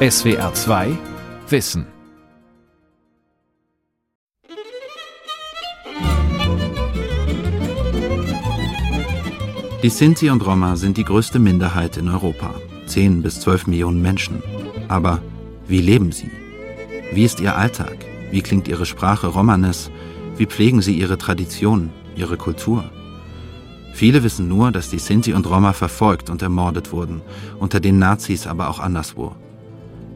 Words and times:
SWR 0.00 0.54
2 0.54 0.96
Wissen. 1.48 1.84
Die 9.82 9.88
Sinti 9.88 10.30
und 10.30 10.46
Roma 10.46 10.76
sind 10.76 10.98
die 10.98 11.04
größte 11.04 11.40
Minderheit 11.40 11.96
in 11.96 12.08
Europa. 12.08 12.54
10 12.86 13.22
bis 13.22 13.40
12 13.40 13.66
Millionen 13.66 14.00
Menschen. 14.00 14.40
Aber 14.86 15.20
wie 15.66 15.80
leben 15.80 16.12
sie? 16.12 16.30
Wie 17.12 17.24
ist 17.24 17.40
ihr 17.40 17.56
Alltag? 17.56 17.96
Wie 18.30 18.42
klingt 18.42 18.68
ihre 18.68 18.86
Sprache 18.86 19.26
Romanes? 19.26 19.90
Wie 20.36 20.46
pflegen 20.46 20.80
sie 20.80 20.96
ihre 20.96 21.18
Traditionen, 21.18 21.90
ihre 22.14 22.36
Kultur? 22.36 22.84
Viele 23.94 24.22
wissen 24.22 24.46
nur, 24.46 24.70
dass 24.70 24.90
die 24.90 25.00
Sinti 25.00 25.32
und 25.32 25.50
Roma 25.50 25.72
verfolgt 25.72 26.30
und 26.30 26.40
ermordet 26.40 26.92
wurden, 26.92 27.20
unter 27.58 27.80
den 27.80 27.98
Nazis 27.98 28.46
aber 28.46 28.70
auch 28.70 28.78
anderswo. 28.78 29.34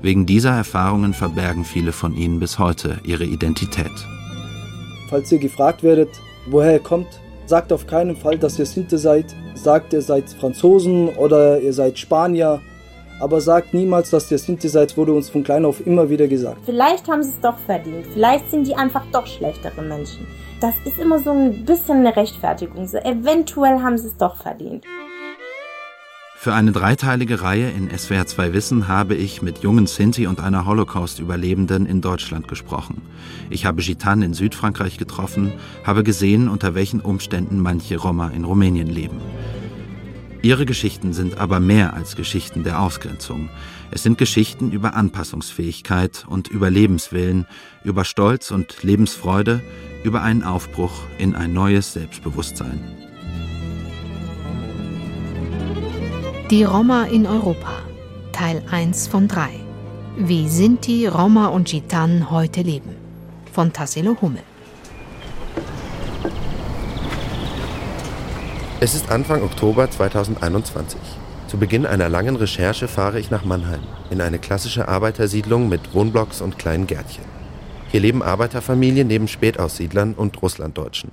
Wegen 0.03 0.27
dieser 0.27 0.51
Erfahrungen 0.51 1.15
verbergen 1.15 1.65
viele 1.65 1.93
von 1.93 2.17
ihnen 2.17 2.41
bis 2.41 2.59
heute 2.59 2.99
ihre 3.05 3.25
Identität. 3.25 3.93
Falls 5.09 5.31
ihr 5.31 5.39
gefragt 5.39 5.85
werdet, 5.85 6.09
woher 6.51 6.73
ihr 6.73 6.81
kommt, 6.81 7.07
sagt 7.47 7.73
auf 7.73 7.87
keinen 7.87 8.17
Fall, 8.17 8.37
dass 8.37 8.59
ihr 8.59 8.67
Sinte 8.67 8.99
seid. 8.99 9.27
Sagt, 9.55 9.93
ihr 9.93 10.03
seid 10.03 10.29
Franzosen 10.31 11.09
oder 11.11 11.61
ihr 11.61 11.73
seid 11.73 12.01
Spanier. 12.01 12.61
Aber 13.21 13.41
sagt 13.41 13.75
niemals, 13.75 14.11
dass 14.11 14.29
ihr 14.33 14.39
Sinti 14.39 14.69
seid, 14.69 14.97
wurde 14.97 15.13
uns 15.13 15.31
von 15.31 15.45
klein 15.45 15.65
auf 15.65 15.87
immer 15.87 16.11
wieder 16.11 16.27
gesagt. 16.27 16.59
Vielleicht 16.65 17.09
haben 17.09 17.23
sie 17.23 17.31
es 17.31 17.41
doch 17.41 17.59
verdient. 17.59 18.05
Vielleicht 18.13 18.51
sind 18.51 18.67
die 18.67 18.75
einfach 18.75 19.05
doch 19.13 19.29
schlechtere 19.29 19.83
Menschen. 19.83 20.27
Das 20.61 20.75
ist 20.85 20.99
immer 20.99 21.21
so 21.21 21.31
ein 21.31 21.65
bisschen 21.65 21.99
eine 21.99 22.17
Rechtfertigung. 22.17 22.89
So, 22.89 22.99
eventuell 22.99 23.81
haben 23.81 23.97
sie 23.99 24.09
es 24.09 24.17
doch 24.17 24.35
verdient. 24.35 24.85
Für 26.43 26.55
eine 26.55 26.73
dreiteilige 26.73 27.41
Reihe 27.41 27.71
in 27.71 27.97
SWR 27.97 28.27
2 28.27 28.53
Wissen 28.53 28.89
habe 28.89 29.15
ich 29.15 29.43
mit 29.43 29.59
jungen 29.59 29.87
Sinti 29.87 30.27
und 30.27 30.41
einer 30.41 30.67
Holocaust-Überlebenden 30.67 31.87
in 31.87 32.01
Deutschland 32.01 32.49
gesprochen. 32.49 33.01
Ich 33.49 33.65
habe 33.65 33.81
Gitan 33.81 34.23
in 34.23 34.35
Südfrankreich 34.35 34.99
getroffen, 34.99 35.53
habe 35.85 36.03
gesehen, 36.03 36.49
unter 36.49 36.75
welchen 36.75 37.01
Umständen 37.01 37.61
manche 37.61 37.97
Roma 37.97 38.27
in 38.31 38.43
Rumänien 38.43 38.89
leben. 38.89 39.21
Ihre 40.43 40.67
Geschichten 40.67 41.13
sind 41.13 41.39
aber 41.39 41.61
mehr 41.61 41.95
als 41.95 42.17
Geschichten 42.17 42.65
der 42.65 42.81
Ausgrenzung. 42.81 43.49
Es 43.93 44.03
sind 44.03 44.19
Geschichten 44.19 44.73
über 44.73 44.95
Anpassungsfähigkeit 44.95 46.25
und 46.27 46.49
Überlebenswillen, 46.49 47.47
über 47.85 48.05
Stolz 48.05 48.51
und 48.51 48.83
Lebensfreude, 48.83 49.63
über 50.03 50.23
einen 50.23 50.43
Aufbruch 50.43 51.05
in 51.19 51.37
ein 51.37 51.53
neues 51.53 51.93
Selbstbewusstsein. 51.93 53.02
Die 56.53 56.65
Roma 56.65 57.05
in 57.05 57.27
Europa, 57.27 57.79
Teil 58.31 58.63
1 58.71 59.09
von 59.09 59.27
3. 59.27 59.49
Wie 60.19 60.47
Sinti, 60.51 61.07
Roma 61.07 61.47
und 61.47 61.67
Gitan 61.67 62.31
heute 62.31 62.61
leben. 62.61 62.95
Von 63.51 63.73
Tassilo 63.73 64.19
Hummel. 64.21 64.43
Es 68.81 68.95
ist 68.95 69.11
Anfang 69.11 69.43
Oktober 69.43 69.91
2021. 69.91 71.01
Zu 71.47 71.57
Beginn 71.57 71.87
einer 71.87 72.11
langen 72.11 72.37
Recherche 72.37 72.87
fahre 72.87 73.19
ich 73.19 73.31
nach 73.31 73.47
Mannheim, 73.47 73.81
in 74.11 74.21
eine 74.21 74.39
klassische 74.39 74.89
Arbeitersiedlung 74.89 75.71
mit 75.71 75.95
Wohnblocks 75.95 76.43
und 76.43 76.59
kleinen 76.59 76.87
Gärtchen. 76.87 77.25
Hier 77.89 78.01
leben 78.01 78.23
Arbeiterfamilien 78.23 79.09
neben 79.09 79.27
Spätaussiedlern 79.27 80.13
und 80.13 80.43
Russlanddeutschen. 80.43 81.13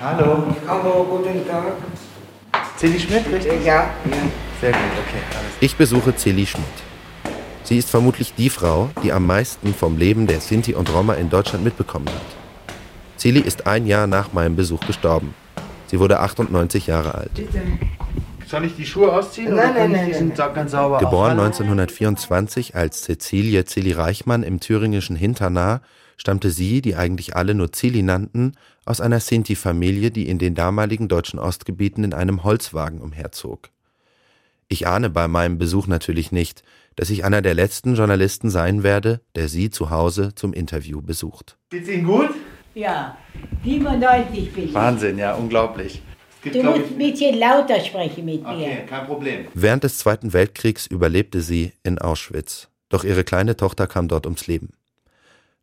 Hallo. 0.00 0.44
Hallo, 0.68 1.04
guten 1.10 1.44
Tag. 1.48 1.74
Celi 2.82 2.98
Schmidt, 2.98 3.24
richtig? 3.32 3.64
Ja, 3.64 3.74
ja. 3.74 3.90
Sehr 4.60 4.72
gut, 4.72 4.80
okay. 4.80 5.22
Alles. 5.30 5.52
Ich 5.60 5.76
besuche 5.76 6.16
Celi 6.16 6.44
Schmidt. 6.44 6.66
Sie 7.62 7.78
ist 7.78 7.88
vermutlich 7.88 8.34
die 8.34 8.50
Frau, 8.50 8.90
die 9.04 9.12
am 9.12 9.24
meisten 9.24 9.72
vom 9.72 9.96
Leben 9.96 10.26
der 10.26 10.40
Sinti 10.40 10.74
und 10.74 10.92
Roma 10.92 11.14
in 11.14 11.30
Deutschland 11.30 11.62
mitbekommen 11.62 12.08
hat. 12.08 13.16
Celi 13.16 13.38
ist 13.38 13.68
ein 13.68 13.86
Jahr 13.86 14.08
nach 14.08 14.32
meinem 14.32 14.56
Besuch 14.56 14.80
gestorben. 14.80 15.32
Sie 15.86 16.00
wurde 16.00 16.18
98 16.18 16.88
Jahre 16.88 17.14
alt. 17.14 17.30
Soll 18.48 18.64
ich 18.64 18.74
die 18.74 18.84
Schuhe 18.84 19.12
ausziehen? 19.12 19.54
Nein, 19.54 19.70
oder 19.70 19.78
nein, 19.82 19.92
nein, 19.92 20.06
Die 20.08 20.14
sind 20.14 20.34
ganz 20.34 20.72
sauber. 20.72 20.98
Geboren 20.98 21.38
Hallo. 21.38 21.42
1924 21.44 22.74
als 22.74 23.02
Cäcilie 23.02 23.64
Celi 23.64 23.92
Reichmann 23.92 24.42
im 24.42 24.58
thüringischen 24.58 25.14
Hinternah, 25.14 25.82
stammte 26.22 26.52
sie, 26.52 26.80
die 26.82 26.94
eigentlich 26.94 27.34
alle 27.34 27.52
nur 27.52 27.72
Celi 27.72 28.00
nannten, 28.00 28.52
aus 28.84 29.00
einer 29.00 29.18
Sinti-Familie, 29.18 30.12
die 30.12 30.28
in 30.28 30.38
den 30.38 30.54
damaligen 30.54 31.08
deutschen 31.08 31.40
Ostgebieten 31.40 32.04
in 32.04 32.14
einem 32.14 32.44
Holzwagen 32.44 33.00
umherzog. 33.00 33.70
Ich 34.68 34.86
ahne 34.86 35.10
bei 35.10 35.26
meinem 35.26 35.58
Besuch 35.58 35.88
natürlich 35.88 36.30
nicht, 36.30 36.62
dass 36.94 37.10
ich 37.10 37.24
einer 37.24 37.42
der 37.42 37.54
letzten 37.54 37.96
Journalisten 37.96 38.50
sein 38.50 38.84
werde, 38.84 39.20
der 39.34 39.48
sie 39.48 39.70
zu 39.70 39.90
Hause 39.90 40.32
zum 40.36 40.52
Interview 40.52 41.02
besucht. 41.02 41.56
Geht's 41.70 41.88
Ihnen 41.88 42.04
gut? 42.06 42.30
Ja, 42.72 43.16
97 43.64 44.52
bin 44.52 44.64
ich. 44.66 44.74
Wahnsinn, 44.74 45.18
ja, 45.18 45.34
unglaublich. 45.34 46.02
Gibt, 46.40 46.54
Du 46.54 46.62
musst 46.62 46.78
ein 46.92 46.98
bisschen 46.98 47.36
lauter 47.36 47.80
sprechen 47.80 48.24
mit 48.24 48.44
Okay, 48.46 48.56
mir. 48.76 48.86
kein 48.86 49.06
Problem. 49.06 49.46
Während 49.54 49.82
des 49.82 49.98
Zweiten 49.98 50.32
Weltkriegs 50.32 50.86
überlebte 50.86 51.40
sie 51.40 51.72
in 51.82 51.98
Auschwitz, 51.98 52.68
doch 52.90 53.02
ihre 53.02 53.24
kleine 53.24 53.56
Tochter 53.56 53.88
kam 53.88 54.06
dort 54.06 54.26
ums 54.26 54.46
Leben. 54.46 54.70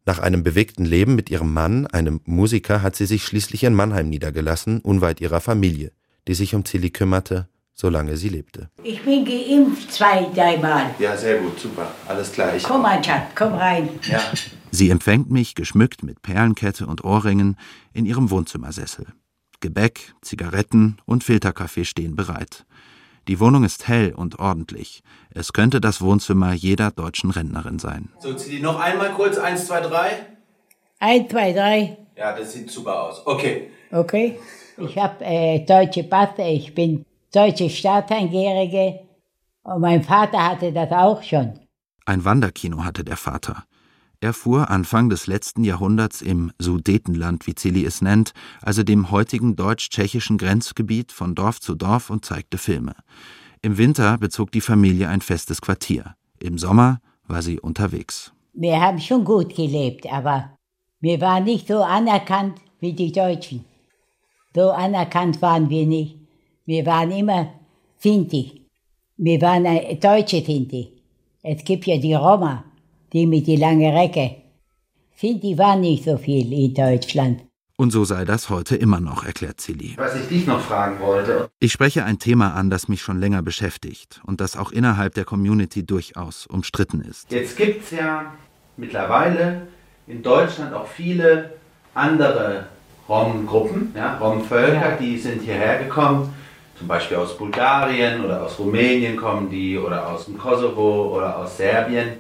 Nach 0.10 0.18
einem 0.18 0.42
bewegten 0.42 0.86
Leben 0.86 1.14
mit 1.14 1.30
ihrem 1.30 1.54
Mann, 1.54 1.86
einem 1.86 2.20
Musiker, 2.26 2.82
hat 2.82 2.96
sie 2.96 3.06
sich 3.06 3.24
schließlich 3.24 3.64
in 3.64 3.76
Mannheim 3.76 4.10
niedergelassen, 4.10 4.82
unweit 4.82 5.22
ihrer 5.22 5.40
Familie, 5.40 5.92
die 6.28 6.34
sich 6.34 6.56
um 6.56 6.64
Tilly 6.64 6.90
kümmerte, 6.90 7.48
solange 7.76 8.18
sie 8.18 8.30
lebte. 8.30 8.72
Ich 8.82 9.04
bin 9.04 9.24
geimpft 9.24 9.94
zwei, 9.94 10.28
dreimal. 10.34 10.96
Ja, 10.98 11.16
sehr 11.16 11.38
gut, 11.38 11.60
super. 11.60 11.94
Alles 12.08 12.32
klar. 12.32 12.56
Ich 12.56 12.64
Komm, 12.64 12.82
mein 12.82 13.04
Schatz, 13.04 13.26
komm 13.36 13.54
rein. 13.54 13.88
Ja. 14.10 14.20
Sie 14.72 14.90
empfängt 14.90 15.30
mich, 15.30 15.54
geschmückt 15.54 16.02
mit 16.02 16.24
Perlenkette 16.24 16.88
und 16.88 17.04
Ohrringen, 17.04 17.56
in 17.94 18.08
ihrem 18.08 18.32
Wohnzimmersessel. 18.32 19.06
Gebäck, 19.60 20.16
Zigaretten 20.24 20.98
und 21.06 21.24
Filterkaffee 21.24 21.86
stehen 21.86 22.16
bereit. 22.16 22.66
Die 23.30 23.40
Wohnung 23.40 23.64
ist 23.64 23.88
hell 23.88 24.16
und 24.16 24.40
ordentlich. 24.40 25.04
Es 25.30 25.54
könnte 25.54 25.80
das 25.80 26.02
Wohnzimmer 26.02 26.52
jeder 26.54 26.90
deutschen 26.90 27.30
Rentnerin 27.30 27.78
sein. 27.78 28.10
So, 28.18 28.34
zieh 28.34 28.50
die 28.50 28.60
noch 28.60 28.80
einmal 28.80 29.12
kurz. 29.12 29.38
Eins, 29.38 29.68
zwei, 29.68 29.82
drei. 29.82 30.26
Eins, 30.98 31.30
zwei, 31.30 31.54
drei. 31.54 31.98
Ja, 32.18 32.36
das 32.36 32.54
sieht 32.54 32.72
super 32.72 33.04
aus. 33.04 33.22
Okay. 33.28 33.70
Okay. 33.92 34.40
Ich 34.78 34.98
habe 34.98 35.24
äh, 35.24 35.60
deutsche 35.64 36.06
Passe, 36.06 36.42
ich 36.42 36.74
bin 36.74 37.06
deutsche 37.32 37.70
Staatsangehörige 37.70 39.02
und 39.62 39.80
mein 39.80 40.04
Vater 40.04 40.50
hatte 40.50 40.74
das 40.74 40.92
auch 40.92 41.22
schon. 41.22 41.54
Ein 42.08 42.26
Wanderkino 42.26 42.84
hatte 42.84 43.04
der 43.04 43.18
Vater. 43.18 43.64
Er 44.22 44.34
fuhr 44.34 44.70
Anfang 44.70 45.10
des 45.10 45.28
letzten 45.28 45.64
Jahrhunderts 45.64 46.22
im 46.22 46.52
Sudetenland, 46.60 47.48
wie 47.48 47.56
Zilli 47.56 47.86
es 47.86 48.02
nennt, 48.02 48.34
also 48.62 48.84
dem 48.84 49.12
heutigen 49.12 49.56
deutsch-tschechischen 49.56 50.38
Grenzgebiet 50.38 51.14
von 51.14 51.36
Dorf 51.36 51.62
zu 51.62 51.74
Dorf 51.74 52.10
und 52.10 52.26
zeigte 52.26 52.58
Filme. 52.58 52.96
Im 53.62 53.78
Winter 53.78 54.18
bezog 54.18 54.52
die 54.52 54.60
Familie 54.60 55.08
ein 55.08 55.22
festes 55.22 55.62
Quartier. 55.62 56.16
Im 56.38 56.58
Sommer 56.58 57.00
war 57.28 57.42
sie 57.42 57.62
unterwegs. 57.62 58.34
Wir 58.54 58.82
haben 58.82 59.00
schon 59.00 59.24
gut 59.24 59.56
gelebt, 59.56 60.06
aber 60.12 60.58
wir 61.00 61.22
waren 61.22 61.46
nicht 61.46 61.70
so 61.70 61.82
anerkannt 61.82 62.60
wie 62.82 62.92
die 62.92 63.14
Deutschen. 63.14 63.64
So 64.54 64.72
anerkannt 64.72 65.42
waren 65.42 65.70
wir 65.70 65.86
nicht. 65.86 66.18
Wir 66.66 66.86
waren 66.86 67.12
immer 67.12 67.54
Sinti. 67.98 68.66
Wir 69.16 69.42
waren 69.42 69.64
deutsche 70.00 70.44
Sinti. 70.44 70.90
Es 71.42 71.64
gibt 71.64 71.86
ja 71.86 71.98
die 71.98 72.14
Roma, 72.14 72.66
die 73.14 73.26
mit 73.26 73.48
die 73.48 73.56
lange 73.56 73.94
Recke. 73.94 74.36
Sinti 75.16 75.58
waren 75.58 75.82
nicht 75.82 76.04
so 76.06 76.18
viel 76.18 76.52
in 76.54 76.74
Deutschland. 76.74 77.42
Und 77.76 77.92
so 77.92 78.04
sei 78.04 78.26
das 78.26 78.50
heute 78.50 78.76
immer 78.76 79.00
noch, 79.00 79.24
erklärt 79.26 79.62
Zilli. 79.62 79.94
Was 79.98 80.14
ich 80.16 80.28
dich 80.28 80.46
noch 80.46 80.60
fragen 80.60 81.00
wollte. 81.00 81.50
Ich 81.60 81.72
spreche 81.72 82.04
ein 82.04 82.20
Thema 82.20 82.54
an, 82.54 82.70
das 82.70 82.90
mich 82.90 83.02
schon 83.02 83.20
länger 83.22 83.42
beschäftigt 83.42 84.20
und 84.26 84.42
das 84.42 84.58
auch 84.58 84.72
innerhalb 84.72 85.14
der 85.14 85.24
Community 85.24 85.86
durchaus 85.86 86.46
umstritten 86.46 87.00
ist. 87.02 87.32
Jetzt 87.32 87.56
gibt's 87.56 87.92
ja 87.92 88.34
mittlerweile 88.76 89.68
in 90.08 90.22
Deutschland 90.22 90.74
auch 90.74 90.88
viele 90.88 91.54
andere 91.94 92.66
Rom-Gruppen, 93.08 93.94
ja, 93.96 94.18
Rom-Völker, 94.18 94.92
Ja. 94.92 94.98
die 94.98 95.18
sind 95.18 95.42
hierher 95.42 95.84
gekommen. 95.84 96.34
Zum 96.78 96.88
Beispiel 96.88 97.18
aus 97.18 97.38
Bulgarien 97.38 98.24
oder 98.24 98.44
aus 98.46 98.58
Rumänien 98.60 99.16
kommen 99.18 99.50
die 99.50 99.78
oder 99.78 100.08
aus 100.08 100.26
dem 100.26 100.38
Kosovo 100.38 101.16
oder 101.16 101.38
aus 101.38 101.58
Serbien. 101.58 102.14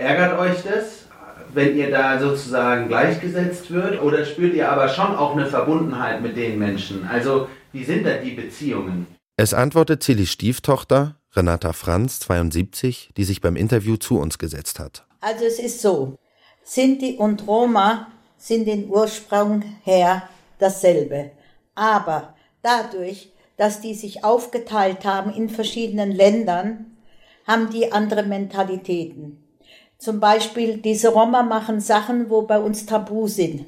Ärgert 0.00 0.38
euch 0.38 0.62
das, 0.62 1.04
wenn 1.52 1.76
ihr 1.76 1.90
da 1.90 2.18
sozusagen 2.18 2.88
gleichgesetzt 2.88 3.70
wird? 3.70 4.00
Oder 4.00 4.24
spürt 4.24 4.54
ihr 4.54 4.72
aber 4.72 4.88
schon 4.88 5.14
auch 5.14 5.36
eine 5.36 5.44
Verbundenheit 5.44 6.22
mit 6.22 6.38
den 6.38 6.58
Menschen? 6.58 7.06
Also, 7.06 7.48
wie 7.72 7.84
sind 7.84 8.06
da 8.06 8.14
die 8.14 8.30
Beziehungen? 8.30 9.06
Es 9.36 9.52
antwortet 9.52 10.02
Zillys 10.02 10.30
Stieftochter, 10.30 11.16
Renata 11.36 11.74
Franz, 11.74 12.18
72, 12.20 13.10
die 13.14 13.24
sich 13.24 13.42
beim 13.42 13.56
Interview 13.56 13.98
zu 13.98 14.18
uns 14.18 14.38
gesetzt 14.38 14.80
hat. 14.80 15.04
Also 15.20 15.44
es 15.44 15.58
ist 15.58 15.82
so, 15.82 16.16
Sinti 16.64 17.16
und 17.18 17.46
Roma 17.46 18.06
sind 18.38 18.66
den 18.66 18.88
Ursprung 18.88 19.62
her 19.84 20.22
dasselbe. 20.58 21.32
Aber 21.74 22.34
dadurch, 22.62 23.32
dass 23.58 23.82
die 23.82 23.94
sich 23.94 24.24
aufgeteilt 24.24 25.04
haben 25.04 25.30
in 25.30 25.50
verschiedenen 25.50 26.10
Ländern, 26.10 26.86
haben 27.46 27.68
die 27.68 27.92
andere 27.92 28.22
Mentalitäten. 28.22 29.39
Zum 30.00 30.18
Beispiel, 30.18 30.78
diese 30.78 31.08
Roma 31.08 31.42
machen 31.42 31.78
Sachen, 31.78 32.30
wo 32.30 32.42
bei 32.42 32.58
uns 32.58 32.86
tabu 32.86 33.28
sind, 33.28 33.66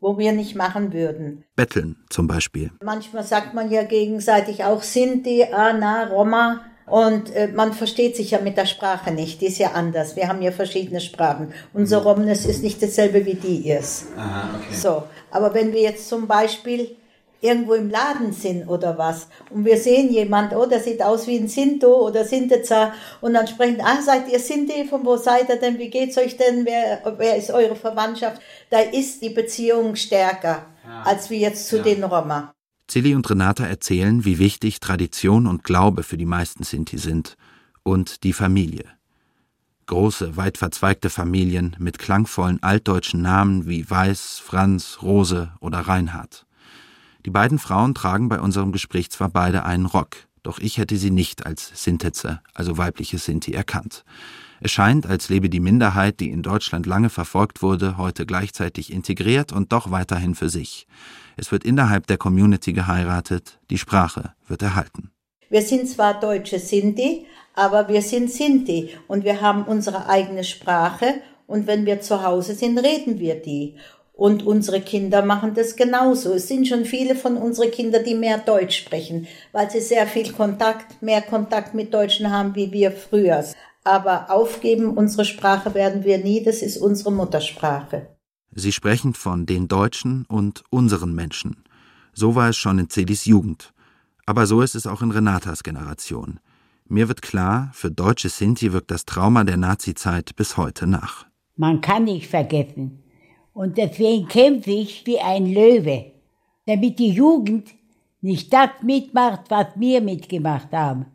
wo 0.00 0.16
wir 0.16 0.32
nicht 0.32 0.56
machen 0.56 0.94
würden. 0.94 1.44
Betteln 1.56 1.96
zum 2.08 2.26
Beispiel. 2.26 2.70
Manchmal 2.82 3.22
sagt 3.22 3.52
man 3.52 3.70
ja 3.70 3.82
gegenseitig 3.82 4.64
auch 4.64 4.82
Sinti, 4.82 5.44
ah, 5.52 5.74
na, 5.74 6.06
Roma. 6.08 6.62
Und 6.86 7.36
äh, 7.36 7.48
man 7.48 7.74
versteht 7.74 8.16
sich 8.16 8.30
ja 8.30 8.40
mit 8.40 8.56
der 8.56 8.64
Sprache 8.64 9.10
nicht, 9.10 9.42
die 9.42 9.48
ist 9.48 9.58
ja 9.58 9.72
anders. 9.72 10.16
Wir 10.16 10.28
haben 10.28 10.40
ja 10.40 10.52
verschiedene 10.52 11.02
Sprachen. 11.02 11.52
Unser 11.74 11.98
Romnes 11.98 12.46
ist 12.46 12.62
nicht 12.62 12.82
dasselbe 12.82 13.26
wie 13.26 13.34
die 13.34 13.68
ist. 13.68 14.06
Aha, 14.16 14.48
okay. 14.56 14.74
So, 14.74 15.02
aber 15.30 15.52
wenn 15.52 15.74
wir 15.74 15.82
jetzt 15.82 16.08
zum 16.08 16.26
Beispiel 16.26 16.96
irgendwo 17.40 17.74
im 17.74 17.88
Laden 17.90 18.32
sind 18.32 18.68
oder 18.68 18.98
was 18.98 19.28
und 19.50 19.64
wir 19.64 19.76
sehen 19.76 20.10
jemand, 20.12 20.52
oh, 20.54 20.66
der 20.66 20.80
sieht 20.80 21.02
aus 21.02 21.26
wie 21.26 21.36
ein 21.38 21.48
Sinto 21.48 22.06
oder 22.06 22.24
Sintezer 22.24 22.92
und 23.20 23.34
dann 23.34 23.46
sprechen, 23.46 23.80
ah, 23.80 24.02
seid 24.02 24.28
ihr 24.30 24.40
Sinti, 24.40 24.84
von 24.88 25.04
wo 25.04 25.16
seid 25.16 25.48
ihr 25.48 25.56
denn, 25.60 25.78
wie 25.78 25.90
geht's 25.90 26.18
euch 26.18 26.36
denn, 26.36 26.64
wer, 26.66 27.00
wer 27.16 27.36
ist 27.36 27.50
eure 27.50 27.76
Verwandtschaft? 27.76 28.40
Da 28.70 28.80
ist 28.80 29.22
die 29.22 29.30
Beziehung 29.30 29.94
stärker 29.96 30.66
Ja. 30.84 31.02
als 31.04 31.30
wie 31.30 31.40
jetzt 31.40 31.68
zu 31.68 31.76
Ja. 31.76 31.82
den 31.84 32.04
Roma. 32.04 32.52
Zilli 32.88 33.14
und 33.14 33.28
Renata 33.28 33.66
erzählen, 33.66 34.24
wie 34.24 34.38
wichtig 34.38 34.80
Tradition 34.80 35.46
und 35.46 35.62
Glaube 35.62 36.02
für 36.02 36.16
die 36.16 36.24
meisten 36.24 36.64
Sinti 36.64 36.96
sind 36.98 37.36
und 37.82 38.24
die 38.24 38.32
Familie. 38.32 38.84
Große, 39.86 40.36
weit 40.36 40.58
verzweigte 40.58 41.08
Familien 41.08 41.74
mit 41.78 41.98
klangvollen 41.98 42.62
altdeutschen 42.62 43.22
Namen 43.22 43.66
wie 43.66 43.88
Weiß, 43.88 44.40
Franz, 44.44 44.98
Rose 45.02 45.52
oder 45.60 45.80
Reinhard. 45.80 46.44
Die 47.26 47.30
beiden 47.30 47.58
Frauen 47.58 47.94
tragen 47.94 48.28
bei 48.28 48.40
unserem 48.40 48.72
Gespräch 48.72 49.10
zwar 49.10 49.28
beide 49.28 49.64
einen 49.64 49.86
Rock, 49.86 50.16
doch 50.42 50.58
ich 50.58 50.78
hätte 50.78 50.96
sie 50.96 51.10
nicht 51.10 51.46
als 51.46 51.70
Sintetze, 51.74 52.40
also 52.54 52.78
weibliche 52.78 53.18
Sinti, 53.18 53.52
erkannt. 53.52 54.04
Es 54.60 54.72
scheint, 54.72 55.06
als 55.06 55.28
lebe 55.28 55.48
die 55.48 55.60
Minderheit, 55.60 56.20
die 56.20 56.30
in 56.30 56.42
Deutschland 56.42 56.86
lange 56.86 57.10
verfolgt 57.10 57.62
wurde, 57.62 57.96
heute 57.96 58.26
gleichzeitig 58.26 58.92
integriert 58.92 59.52
und 59.52 59.72
doch 59.72 59.90
weiterhin 59.90 60.34
für 60.34 60.48
sich. 60.48 60.86
Es 61.36 61.52
wird 61.52 61.64
innerhalb 61.64 62.06
der 62.06 62.18
Community 62.18 62.72
geheiratet, 62.72 63.60
die 63.70 63.78
Sprache 63.78 64.32
wird 64.46 64.62
erhalten. 64.62 65.10
Wir 65.50 65.62
sind 65.62 65.88
zwar 65.88 66.18
deutsche 66.18 66.58
Sinti, 66.58 67.26
aber 67.54 67.88
wir 67.88 68.02
sind 68.02 68.30
Sinti 68.30 68.90
und 69.06 69.24
wir 69.24 69.40
haben 69.40 69.64
unsere 69.64 70.08
eigene 70.08 70.44
Sprache 70.44 71.20
und 71.46 71.66
wenn 71.66 71.86
wir 71.86 72.00
zu 72.00 72.22
Hause 72.22 72.54
sind, 72.54 72.78
reden 72.78 73.18
wir 73.18 73.36
die. 73.36 73.76
Und 74.18 74.44
unsere 74.44 74.80
Kinder 74.80 75.24
machen 75.24 75.54
das 75.54 75.76
genauso. 75.76 76.32
Es 76.32 76.48
sind 76.48 76.66
schon 76.66 76.84
viele 76.84 77.14
von 77.14 77.36
unseren 77.36 77.70
Kindern, 77.70 78.02
die 78.02 78.16
mehr 78.16 78.38
Deutsch 78.38 78.76
sprechen, 78.76 79.28
weil 79.52 79.70
sie 79.70 79.80
sehr 79.80 80.08
viel 80.08 80.32
Kontakt, 80.32 81.00
mehr 81.00 81.22
Kontakt 81.22 81.72
mit 81.72 81.94
Deutschen 81.94 82.28
haben 82.32 82.56
wie 82.56 82.72
wir 82.72 82.90
früher. 82.90 83.44
Aber 83.84 84.28
aufgeben 84.32 84.90
unsere 84.90 85.24
Sprache 85.24 85.72
werden 85.72 86.02
wir 86.02 86.18
nie, 86.18 86.42
das 86.42 86.62
ist 86.62 86.78
unsere 86.78 87.12
Muttersprache. 87.12 88.08
Sie 88.52 88.72
sprechen 88.72 89.14
von 89.14 89.46
den 89.46 89.68
Deutschen 89.68 90.26
und 90.26 90.64
unseren 90.68 91.14
Menschen. 91.14 91.62
So 92.12 92.34
war 92.34 92.48
es 92.48 92.56
schon 92.56 92.80
in 92.80 92.90
Celis 92.90 93.24
Jugend. 93.24 93.72
Aber 94.26 94.46
so 94.46 94.62
ist 94.62 94.74
es 94.74 94.88
auch 94.88 95.00
in 95.00 95.12
Renatas 95.12 95.62
Generation. 95.62 96.40
Mir 96.88 97.06
wird 97.06 97.22
klar, 97.22 97.70
für 97.72 97.92
deutsche 97.92 98.30
Sinti 98.30 98.72
wirkt 98.72 98.90
das 98.90 99.04
Trauma 99.04 99.44
der 99.44 99.58
Nazizeit 99.58 100.34
bis 100.34 100.56
heute 100.56 100.88
nach. 100.88 101.24
Man 101.54 101.80
kann 101.80 102.02
nicht 102.02 102.26
vergessen. 102.26 103.04
Und 103.58 103.76
deswegen 103.76 104.28
kämpfe 104.28 104.70
ich 104.70 105.04
wie 105.04 105.18
ein 105.18 105.52
Löwe, 105.52 106.12
damit 106.66 107.00
die 107.00 107.10
Jugend 107.10 107.66
nicht 108.20 108.52
das 108.52 108.70
mitmacht, 108.84 109.46
was 109.48 109.66
wir 109.74 110.00
mitgemacht 110.00 110.70
haben. 110.70 111.06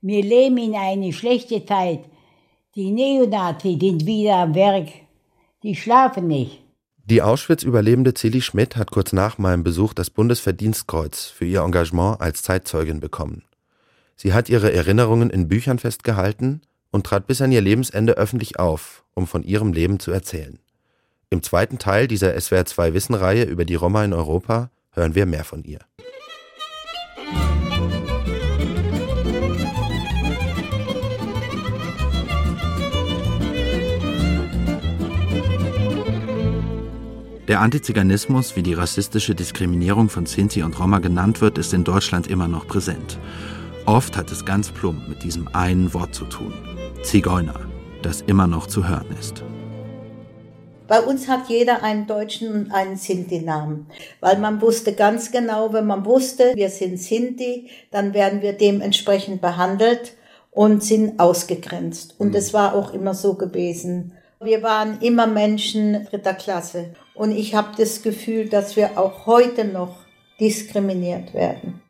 Wir 0.00 0.22
leben 0.24 0.56
in 0.56 0.74
eine 0.74 1.12
schlechte 1.12 1.66
Zeit. 1.66 2.00
Die 2.76 2.90
Neonazis 2.90 3.78
sind 3.78 4.06
wieder 4.06 4.36
am 4.36 4.54
Werk. 4.54 4.88
Die 5.62 5.76
schlafen 5.76 6.28
nicht. 6.28 6.62
Die 7.04 7.20
Auschwitz-Überlebende 7.20 8.14
Zilli 8.14 8.40
Schmidt 8.40 8.74
hat 8.76 8.90
kurz 8.90 9.12
nach 9.12 9.36
meinem 9.36 9.62
Besuch 9.62 9.92
das 9.92 10.08
Bundesverdienstkreuz 10.08 11.26
für 11.26 11.44
ihr 11.44 11.60
Engagement 11.60 12.22
als 12.22 12.42
Zeitzeugin 12.42 13.00
bekommen. 13.00 13.42
Sie 14.16 14.32
hat 14.32 14.48
ihre 14.48 14.72
Erinnerungen 14.72 15.28
in 15.28 15.46
Büchern 15.46 15.78
festgehalten 15.78 16.62
und 16.90 17.04
trat 17.04 17.26
bis 17.26 17.42
an 17.42 17.52
ihr 17.52 17.60
Lebensende 17.60 18.14
öffentlich 18.14 18.58
auf, 18.58 19.04
um 19.12 19.26
von 19.26 19.42
ihrem 19.42 19.74
Leben 19.74 20.00
zu 20.00 20.10
erzählen. 20.10 20.58
Im 21.32 21.42
zweiten 21.42 21.78
Teil 21.78 22.08
dieser 22.08 22.34
SWR2 22.34 22.92
Wissenreihe 22.92 23.44
über 23.44 23.64
die 23.64 23.74
Roma 23.74 24.04
in 24.04 24.12
Europa 24.12 24.68
hören 24.90 25.14
wir 25.14 25.24
mehr 25.24 25.44
von 25.44 25.64
ihr. 25.64 25.78
Der 37.48 37.60
Antiziganismus, 37.60 38.54
wie 38.54 38.62
die 38.62 38.74
rassistische 38.74 39.34
Diskriminierung 39.34 40.10
von 40.10 40.26
Sinti 40.26 40.62
und 40.62 40.78
Roma 40.78 40.98
genannt 40.98 41.40
wird, 41.40 41.56
ist 41.56 41.72
in 41.72 41.84
Deutschland 41.84 42.26
immer 42.26 42.46
noch 42.46 42.66
präsent. 42.66 43.18
Oft 43.86 44.18
hat 44.18 44.30
es 44.30 44.44
ganz 44.44 44.70
plump 44.70 45.08
mit 45.08 45.22
diesem 45.22 45.48
einen 45.54 45.94
Wort 45.94 46.14
zu 46.14 46.26
tun. 46.26 46.52
Zigeuner, 47.02 47.58
das 48.02 48.20
immer 48.20 48.46
noch 48.46 48.66
zu 48.66 48.86
hören 48.86 49.06
ist. 49.18 49.42
Bei 50.92 51.00
uns 51.00 51.26
hat 51.26 51.48
jeder 51.48 51.82
einen 51.82 52.06
deutschen 52.06 52.52
und 52.52 52.70
einen 52.70 52.96
Sinti-Namen, 52.96 53.86
weil 54.20 54.38
man 54.38 54.60
wusste 54.60 54.92
ganz 54.92 55.32
genau, 55.32 55.72
wenn 55.72 55.86
man 55.86 56.04
wusste, 56.04 56.52
wir 56.54 56.68
sind 56.68 56.98
Sinti, 56.98 57.70
dann 57.90 58.12
werden 58.12 58.42
wir 58.42 58.52
dementsprechend 58.52 59.40
behandelt 59.40 60.12
und 60.50 60.84
sind 60.84 61.18
ausgegrenzt. 61.18 62.16
Und 62.18 62.34
es 62.34 62.52
war 62.52 62.74
auch 62.74 62.92
immer 62.92 63.14
so 63.14 63.32
gewesen. 63.32 64.12
Wir 64.44 64.62
waren 64.62 65.00
immer 65.00 65.26
Menschen 65.26 66.06
dritter 66.10 66.34
Klasse. 66.34 66.90
Und 67.14 67.32
ich 67.32 67.54
habe 67.54 67.68
das 67.78 68.02
Gefühl, 68.02 68.50
dass 68.50 68.76
wir 68.76 68.98
auch 68.98 69.24
heute 69.24 69.64
noch 69.64 69.96
diskriminiert 70.40 71.32
werden. 71.32 71.80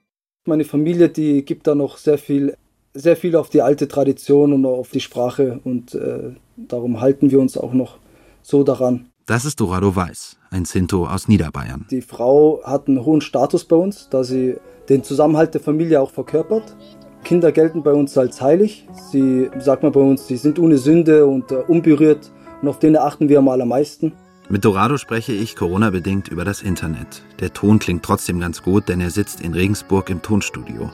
Meine 0.45 0.65
Familie, 0.65 1.09
die 1.09 1.45
gibt 1.45 1.67
da 1.67 1.75
noch 1.75 1.97
sehr 1.97 2.19
viel, 2.19 2.57
sehr 2.95 3.17
viel 3.17 3.35
auf 3.35 3.51
die 3.51 3.63
alte 3.63 3.89
Tradition 3.89 4.53
und 4.53 4.65
auf 4.65 4.91
die 4.91 5.01
Sprache 5.01 5.59
und 5.65 5.93
äh, 5.97 6.37
darum 6.57 7.01
halten 7.01 7.33
wir 7.33 7.41
uns 7.41 7.57
auch 7.57 7.73
noch 7.73 7.99
so 8.43 8.63
daran. 8.63 9.09
Das 9.27 9.45
ist 9.45 9.61
Dorado 9.61 9.95
Weiß, 9.95 10.37
ein 10.51 10.65
Sinto 10.65 11.07
aus 11.07 11.29
Niederbayern. 11.29 11.87
Die 11.91 12.03
Frau 12.03 12.61
hat 12.65 12.89
einen 12.89 13.05
hohen 13.05 13.21
Status 13.21 13.65
bei 13.65 13.77
uns, 13.77 14.09
da 14.11 14.25
sie 14.25 14.57
den 14.89 15.05
Zusammenhalt 15.05 15.55
der 15.55 15.61
Familie 15.61 16.01
auch 16.01 16.11
verkörpert. 16.11 16.77
Kinder 17.25 17.53
gelten 17.53 17.83
bei 17.83 17.93
uns 17.93 18.19
als 18.19 18.41
heilig. 18.41 18.89
Sie, 19.11 19.49
sagt 19.61 19.85
man 19.85 19.93
bei 19.93 20.01
uns, 20.01 20.27
sie 20.27 20.37
sind 20.37 20.59
ohne 20.59 20.77
Sünde 20.77 21.27
und 21.27 21.53
äh, 21.53 21.57
unberührt 21.57 22.33
und 22.61 22.69
auf 22.69 22.79
denen 22.81 22.97
achten 22.97 23.29
wir 23.29 23.39
am 23.39 23.49
allermeisten. 23.49 24.13
Mit 24.49 24.65
Dorado 24.65 24.99
spreche 24.99 25.33
ich 25.33 25.57
Corona-bedingt 25.57 26.29
über 26.29 26.45
das 26.45 26.63
Internet. 26.63 27.23
Der 27.41 27.53
Ton 27.53 27.79
klingt 27.79 28.03
trotzdem 28.03 28.41
ganz 28.41 28.63
gut, 28.63 28.89
denn 28.89 29.01
er 29.01 29.11
sitzt 29.11 29.41
in 29.41 29.55
Regensburg 29.55 30.11
im 30.11 30.21
Tonstudio. 30.21 30.91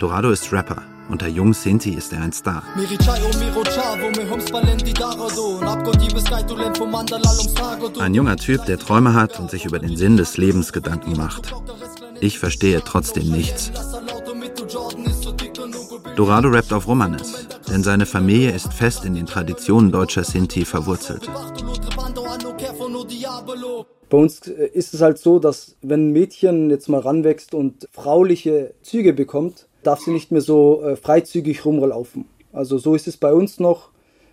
Dorado 0.00 0.30
ist 0.30 0.52
Rapper. 0.52 0.82
Unter 1.10 1.26
jungen 1.26 1.54
Sinti 1.54 1.90
ist 1.94 2.12
er 2.12 2.22
ein 2.22 2.32
Star. 2.32 2.62
Ein 7.98 8.14
junger 8.14 8.36
Typ, 8.36 8.64
der 8.66 8.78
Träume 8.78 9.14
hat 9.14 9.40
und 9.40 9.50
sich 9.50 9.64
über 9.64 9.80
den 9.80 9.96
Sinn 9.96 10.16
des 10.16 10.36
Lebens 10.36 10.72
Gedanken 10.72 11.16
macht. 11.16 11.52
Ich 12.20 12.38
verstehe 12.38 12.82
trotzdem 12.84 13.28
nichts. 13.30 13.72
Dorado 16.16 16.48
rappt 16.48 16.72
auf 16.72 16.86
Romanes, 16.86 17.46
denn 17.68 17.82
seine 17.82 18.06
Familie 18.06 18.52
ist 18.52 18.72
fest 18.72 19.04
in 19.04 19.14
den 19.14 19.26
Traditionen 19.26 19.90
deutscher 19.90 20.22
Sinti 20.22 20.64
verwurzelt. 20.64 21.28
Bei 24.10 24.18
uns 24.18 24.40
äh, 24.48 24.66
ist 24.72 24.92
es 24.92 25.00
halt 25.00 25.18
so, 25.18 25.38
dass 25.38 25.76
wenn 25.82 26.08
ein 26.08 26.12
Mädchen 26.12 26.68
jetzt 26.68 26.88
mal 26.88 27.00
ranwächst 27.00 27.54
und 27.54 27.88
frauliche 27.92 28.74
Züge 28.82 29.12
bekommt, 29.12 29.68
darf 29.82 30.00
sie 30.00 30.10
nicht 30.10 30.32
mehr 30.32 30.40
so 30.40 30.82
äh, 30.82 30.96
freizügig 30.96 31.64
rumlaufen. 31.64 32.26
Also 32.52 32.78
so 32.78 32.94
ist 32.94 33.08
es 33.08 33.16
bei 33.16 33.32
uns 33.32 33.60
noch. 33.60 33.90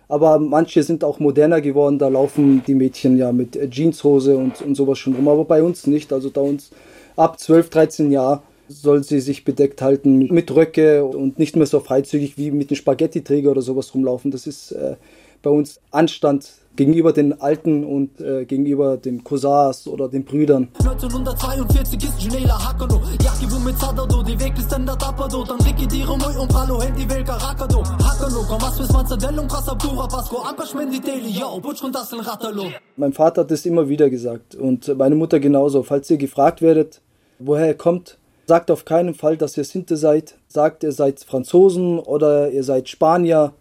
Aber 0.08 0.38
manche 0.38 0.82
sind 0.82 1.04
auch 1.04 1.20
moderner 1.20 1.60
geworden, 1.60 1.98
da 1.98 2.08
laufen 2.08 2.62
die 2.66 2.74
Mädchen 2.74 3.18
ja 3.18 3.30
mit 3.30 3.56
äh, 3.56 3.68
Jeanshose 3.68 4.36
und, 4.36 4.62
und 4.62 4.74
sowas 4.74 4.98
schon 4.98 5.14
rum. 5.14 5.28
Aber 5.28 5.44
bei 5.44 5.62
uns 5.62 5.86
nicht. 5.86 6.12
Also 6.12 6.30
da 6.30 6.40
uns 6.40 6.70
ab 7.16 7.38
12, 7.38 7.70
13 7.70 8.10
Jahren 8.10 8.40
soll 8.68 9.02
sie 9.02 9.20
sich 9.20 9.44
bedeckt 9.44 9.80
halten 9.82 10.18
mit 10.32 10.54
Röcke 10.54 11.04
und 11.04 11.38
nicht 11.38 11.56
mehr 11.56 11.66
so 11.66 11.80
freizügig 11.80 12.36
wie 12.36 12.50
mit 12.50 12.70
einem 12.70 12.76
Spaghetti-Träger 12.76 13.50
oder 13.50 13.62
sowas 13.62 13.94
rumlaufen. 13.94 14.30
Das 14.30 14.46
ist 14.46 14.72
äh, 14.72 14.96
bei 15.42 15.50
uns 15.50 15.80
Anstand 15.90 16.52
gegenüber 16.78 17.12
den 17.12 17.40
Alten 17.40 17.84
und 17.84 18.20
äh, 18.20 18.44
gegenüber 18.44 18.96
den 18.96 19.24
Cousins 19.24 19.88
oder 19.88 20.08
den 20.08 20.24
Brüdern. 20.24 20.68
1942 20.78 22.04
ist 22.04 22.18
Ginela 22.20 22.56
Hakano 22.56 23.02
Jaki 23.20 23.46
bu 23.46 23.58
mit 23.58 23.76
Zadado 23.76 24.22
Die 24.22 24.38
Weg 24.38 24.56
ist 24.56 24.66
stand 24.66 24.86
Tapado 24.86 25.42
Dann 25.42 25.58
liquidiere 25.58 26.16
moi 26.16 26.38
und 26.38 26.48
Pralo 26.48 26.80
Hält 26.80 26.96
die 26.96 27.10
Welt 27.10 27.28
Rakado 27.28 27.82
Hakano 27.82 28.44
Komm 28.48 28.62
was 28.62 28.78
bis 28.78 28.92
man 28.92 29.04
Zadellum 29.04 29.48
Krasser 29.48 29.74
Pura 29.74 30.06
Pasco 30.06 30.36
Amper 30.40 30.66
schmendi 30.66 31.00
Daily 31.00 31.30
Yo 31.30 31.58
Butsch 31.58 31.82
und 31.82 31.92
das 31.92 32.12
in 32.12 32.20
Ratalo 32.20 32.66
Mein 32.96 33.12
Vater 33.12 33.40
hat 33.40 33.50
das 33.50 33.66
immer 33.66 33.88
wieder 33.88 34.08
gesagt 34.08 34.54
und 34.54 34.96
meine 34.96 35.16
Mutter 35.16 35.40
genauso. 35.40 35.82
Falls 35.82 36.08
ihr 36.10 36.16
gefragt 36.16 36.62
werdet, 36.62 37.00
woher 37.40 37.66
ihr 37.66 37.74
kommt, 37.74 38.18
sagt 38.46 38.70
auf 38.70 38.84
keinen 38.84 39.14
Fall, 39.14 39.36
dass 39.36 39.56
ihr 39.56 39.64
Sinte 39.64 39.96
seid. 39.96 40.36
Sagt, 40.46 40.84
ihr 40.84 40.92
seid 40.92 41.18
Franzosen 41.24 41.98
oder 41.98 42.52
ihr 42.52 42.62
seid 42.62 42.88
Spanier. 42.88 43.52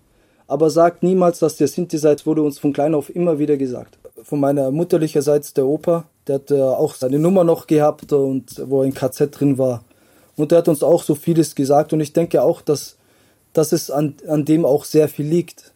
Aber 0.48 0.70
sagt 0.70 1.04
niemals, 1.04 1.39
dass 1.39 1.60
ihr 1.60 1.68
Sinti 1.68 1.98
seid, 1.98 2.25
wurde 2.25 2.42
uns 2.42 2.60
von 2.60 2.74
klein 2.74 2.96
auf 2.96 3.13
immer 3.13 3.39
wieder 3.39 3.58
gesagt. 3.58 3.98
Von 4.24 4.39
meiner 4.39 4.72
mütterlicherseits 4.72 5.54
der 5.54 5.66
Opa, 5.66 6.06
der 6.27 6.36
hat 6.36 6.51
äh, 6.51 6.62
auch 6.62 6.96
seine 6.96 7.20
Nummer 7.20 7.44
noch 7.44 7.68
gehabt 7.68 8.12
und 8.13 8.62
wo 8.66 8.82
er 8.82 8.86
in 8.86 8.94
KZ 8.94 9.30
drin 9.32 9.58
war. 9.58 9.84
Und 10.36 10.51
der 10.51 10.60
hat 10.60 10.68
uns 10.68 10.84
auch 10.84 11.04
so 11.04 11.16
vieles 11.16 11.56
gesagt 11.56 11.94
und 11.94 12.00
ich 12.00 12.13
denke 12.13 12.42
auch, 12.42 12.62
dass, 12.62 12.96
dass 13.54 13.72
es 13.72 13.92
an, 13.92 14.16
an 14.27 14.46
dem 14.46 14.66
auch 14.66 14.86
sehr 14.86 15.10
viel 15.10 15.25
liegt. 15.25 15.74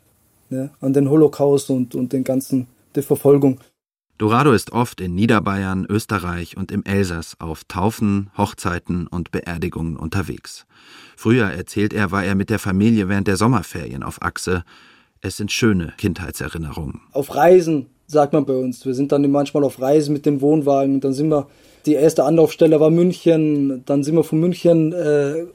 Ne? 0.50 0.70
An 0.80 0.94
den 0.94 1.10
Holocaust 1.10 1.70
und, 1.70 1.96
und 1.96 2.14
den 2.14 2.24
ganzen, 2.24 2.68
der 2.96 3.04
Verfolgung. 3.04 3.60
Dorado 4.22 4.52
ist 4.52 4.72
oft 4.72 5.02
in 5.02 5.16
Niederbayern, 5.16 5.88
Österreich 5.90 6.56
und 6.56 6.72
im 6.72 6.86
Elsass 6.86 7.38
auf 7.40 7.64
Taufen, 7.64 8.30
Hochzeiten 8.38 9.08
und 9.08 9.32
Beerdigungen 9.32 9.98
unterwegs. 9.98 10.68
Früher, 11.18 11.48
erzählt 11.48 11.92
er, 11.92 12.12
war 12.12 12.24
er 12.24 12.36
mit 12.36 12.52
der 12.52 12.60
Familie 12.60 13.10
während 13.10 13.28
der 13.28 13.36
Sommerferien 13.36 14.04
auf 14.04 14.22
Achse. 14.22 14.64
Es 15.22 15.38
sind 15.38 15.52
schöne 15.52 15.94
Kindheitserinnerungen. 15.98 17.02
Auf 17.14 17.34
Reisen, 17.34 17.88
sagt 18.06 18.34
man 18.34 18.46
bei 18.46 18.54
uns. 18.54 18.86
Wir 18.86 18.94
sind 18.94 19.12
dann 19.12 19.28
manchmal 19.32 19.64
auf 19.64 19.82
Reisen 19.82 20.14
mit 20.14 20.28
den 20.28 20.40
Wohnwagen. 20.40 21.02
Dann 21.02 21.14
sind 21.14 21.30
wir, 21.30 21.48
die 21.88 21.96
erste 21.96 22.24
Anlaufstelle 22.24 22.80
war 22.80 22.92
München. 22.92 23.82
Dann 23.88 24.04
sind 24.04 24.14
wir 24.14 24.24
von 24.24 24.40
München 24.40 24.94
äh, 24.94 25.48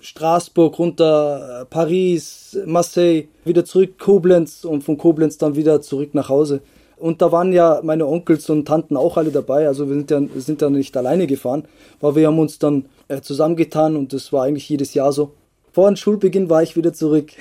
Straßburg 0.00 0.78
runter, 0.78 1.62
äh, 1.62 1.64
Paris, 1.64 2.58
Marseille, 2.66 3.28
wieder 3.46 3.64
zurück 3.64 3.98
Koblenz 3.98 4.66
und 4.66 4.84
von 4.84 4.98
Koblenz 4.98 5.38
dann 5.38 5.56
wieder 5.56 5.80
zurück 5.80 6.14
nach 6.14 6.28
Hause. 6.28 6.60
Und 6.96 7.22
da 7.22 7.32
waren 7.32 7.52
ja 7.52 7.80
meine 7.82 8.06
Onkels 8.06 8.48
und 8.50 8.66
Tanten 8.66 8.96
auch 8.96 9.16
alle 9.16 9.30
dabei. 9.30 9.66
Also 9.66 9.88
wir 9.88 9.94
sind 9.94 10.10
ja, 10.10 10.20
sind 10.36 10.62
ja 10.62 10.70
nicht 10.70 10.96
alleine 10.96 11.26
gefahren, 11.26 11.64
weil 12.00 12.14
wir 12.16 12.28
haben 12.28 12.38
uns 12.38 12.58
dann 12.58 12.86
äh, 13.08 13.20
zusammengetan 13.20 13.96
und 13.96 14.12
das 14.12 14.32
war 14.32 14.44
eigentlich 14.44 14.68
jedes 14.68 14.94
Jahr 14.94 15.12
so. 15.12 15.32
Vor 15.72 15.88
dem 15.88 15.96
Schulbeginn 15.96 16.48
war 16.48 16.62
ich 16.62 16.76
wieder 16.76 16.92
zurück. 16.92 17.32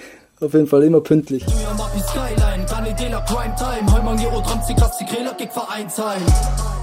Auf 0.42 0.54
jeden 0.54 0.68
Fall 0.68 0.84
immer 0.84 1.02
pünktlich. 1.02 1.46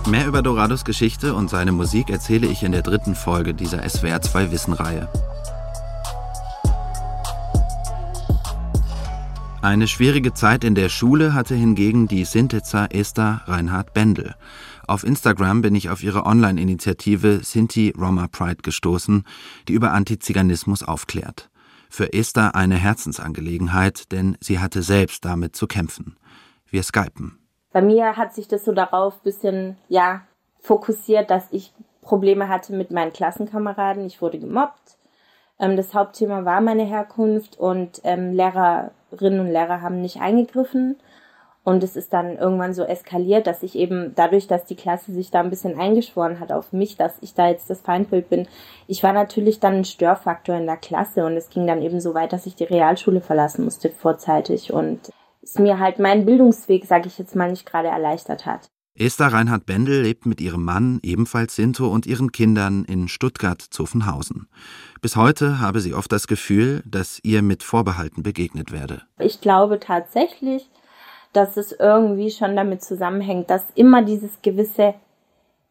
Mehr 0.09 0.27
über 0.27 0.43
Dorados 0.43 0.85
Geschichte 0.85 1.35
und 1.35 1.51
seine 1.51 1.73
Musik 1.73 2.09
erzähle 2.11 2.47
ich 2.47 2.63
in 2.63 2.73
der 2.73 2.83
dritten 2.83 3.15
Folge 3.15 3.53
dieser 3.53 3.87
SWR 3.87 4.23
2 4.23 4.51
Wissen-Reihe. 4.51 5.09
Eine 9.63 9.89
schwierige 9.89 10.33
Zeit 10.33 10.65
in 10.65 10.75
der 10.75 10.89
Schule 10.89 11.35
hatte 11.35 11.55
hingegen 11.55 12.09
die 12.09 12.25
Sintetzer 12.25 12.89
Esther 12.95 13.43
Reinhard 13.45 13.93
Bendel. 13.93 14.35
Auf 14.89 15.05
Instagram 15.05 15.61
bin 15.61 15.75
ich 15.75 15.91
auf 15.91 16.03
ihre 16.03 16.25
Online-Initiative 16.25 17.41
Sinti 17.43 17.93
Roma 17.95 18.27
Pride 18.27 18.63
gestoßen, 18.63 19.25
die 19.69 19.75
über 19.75 19.93
Antiziganismus 19.93 20.83
aufklärt. 20.83 21.51
Für 21.91 22.15
Esther 22.15 22.55
eine 22.55 22.77
Herzensangelegenheit, 22.77 24.11
denn 24.13 24.39
sie 24.41 24.61
hatte 24.61 24.81
selbst 24.81 25.27
damit 25.27 25.55
zu 25.55 25.67
kämpfen. 25.67 26.17
Wir 26.71 26.83
skypen. 26.83 27.39
Bei 27.71 27.83
mir 27.83 28.17
hat 28.17 28.35
sich 28.35 28.49
das 28.49 28.65
so 28.65 28.73
darauf 28.73 29.21
bisschen, 29.21 29.77
ja, 29.91 30.23
fokussiert, 30.61 31.31
dass 31.31 31.45
ich 31.51 31.75
Probleme 32.01 32.49
hatte 32.49 32.73
mit 32.73 32.93
meinen 32.93 33.13
Klassenkameraden. 33.13 34.07
Ich 34.07 34.23
wurde 34.23 34.39
gemobbt. 34.39 34.97
Ähm, 35.59 35.77
das 35.77 35.93
Hauptthema 35.93 36.47
war 36.47 36.63
meine 36.63 36.85
Herkunft 36.85 37.59
und 37.59 38.01
ähm, 38.05 38.33
Lehrerinnen 39.11 39.41
und 39.41 39.53
Lehrer 39.53 39.83
haben 39.83 40.01
nicht 40.01 40.21
eingegriffen. 40.21 40.97
Und 41.63 41.85
es 41.85 41.95
ist 41.95 42.15
dann 42.15 42.39
irgendwann 42.39 42.73
so 42.73 42.83
eskaliert, 42.85 43.47
dass 43.47 43.63
ich 43.63 43.77
eben 43.77 44.15
dadurch, 44.15 44.47
dass 44.47 44.65
die 44.65 44.77
Klasse 44.77 45.13
sich 45.13 45.31
da 45.31 45.41
ein 45.41 45.51
bisschen 45.51 45.79
eingeschworen 45.79 46.41
hat 46.41 46.53
auf 46.53 46.73
mich, 46.73 46.97
dass 46.97 47.19
ich 47.21 47.35
da 47.35 47.49
jetzt 47.49 47.69
das 47.69 47.83
Feindbild 47.83 48.31
bin, 48.31 48.49
ich 48.87 49.03
war 49.03 49.13
natürlich 49.13 49.61
dann 49.61 49.75
ein 49.75 49.85
Störfaktor 49.85 50.57
in 50.57 50.65
der 50.65 50.79
Klasse 50.79 51.27
und 51.27 51.37
es 51.37 51.51
ging 51.51 51.67
dann 51.67 51.83
eben 51.83 52.01
so 52.01 52.15
weit, 52.15 52.33
dass 52.33 52.47
ich 52.47 52.55
die 52.55 52.65
Realschule 52.65 53.21
verlassen 53.21 53.65
musste 53.65 53.91
vorzeitig 53.91 54.73
und 54.73 55.11
es 55.43 55.59
mir 55.59 55.79
halt 55.79 55.99
meinen 55.99 56.25
Bildungsweg, 56.25 56.87
sage 56.87 57.09
ich 57.09 57.19
jetzt 57.19 57.37
mal, 57.37 57.51
nicht 57.51 57.67
gerade 57.67 57.89
erleichtert 57.89 58.47
hat. 58.47 58.71
Esther 58.99 59.29
Reinhard 59.33 59.67
Bendel 59.67 60.03
lebt 60.03 60.27
mit 60.27 60.41
ihrem 60.41 60.65
Mann, 60.65 60.99
ebenfalls 61.03 61.57
Sinto, 61.57 61.89
und 61.89 62.07
ihren 62.07 62.33
Kindern 62.33 62.85
in 62.85 63.09
Stuttgart-Zuffenhausen. 63.09 64.49
Bis 65.01 65.17
heute 65.17 65.61
habe 65.61 65.81
sie 65.81 65.95
oft 65.95 66.13
das 66.13 66.27
Gefühl, 66.27 66.83
dass 66.85 67.21
ihr 67.23 67.41
mit 67.43 67.63
Vorbehalten 67.63 68.23
begegnet 68.23 68.71
werde. 68.71 69.03
Ich 69.19 69.41
glaube 69.41 69.81
tatsächlich, 69.81 70.69
dass 71.33 71.57
es 71.57 71.73
irgendwie 71.73 72.31
schon 72.31 72.55
damit 72.55 72.83
zusammenhängt, 72.83 73.49
dass 73.49 73.65
immer 73.75 74.03
dieses 74.03 74.43
gewisse 74.43 74.95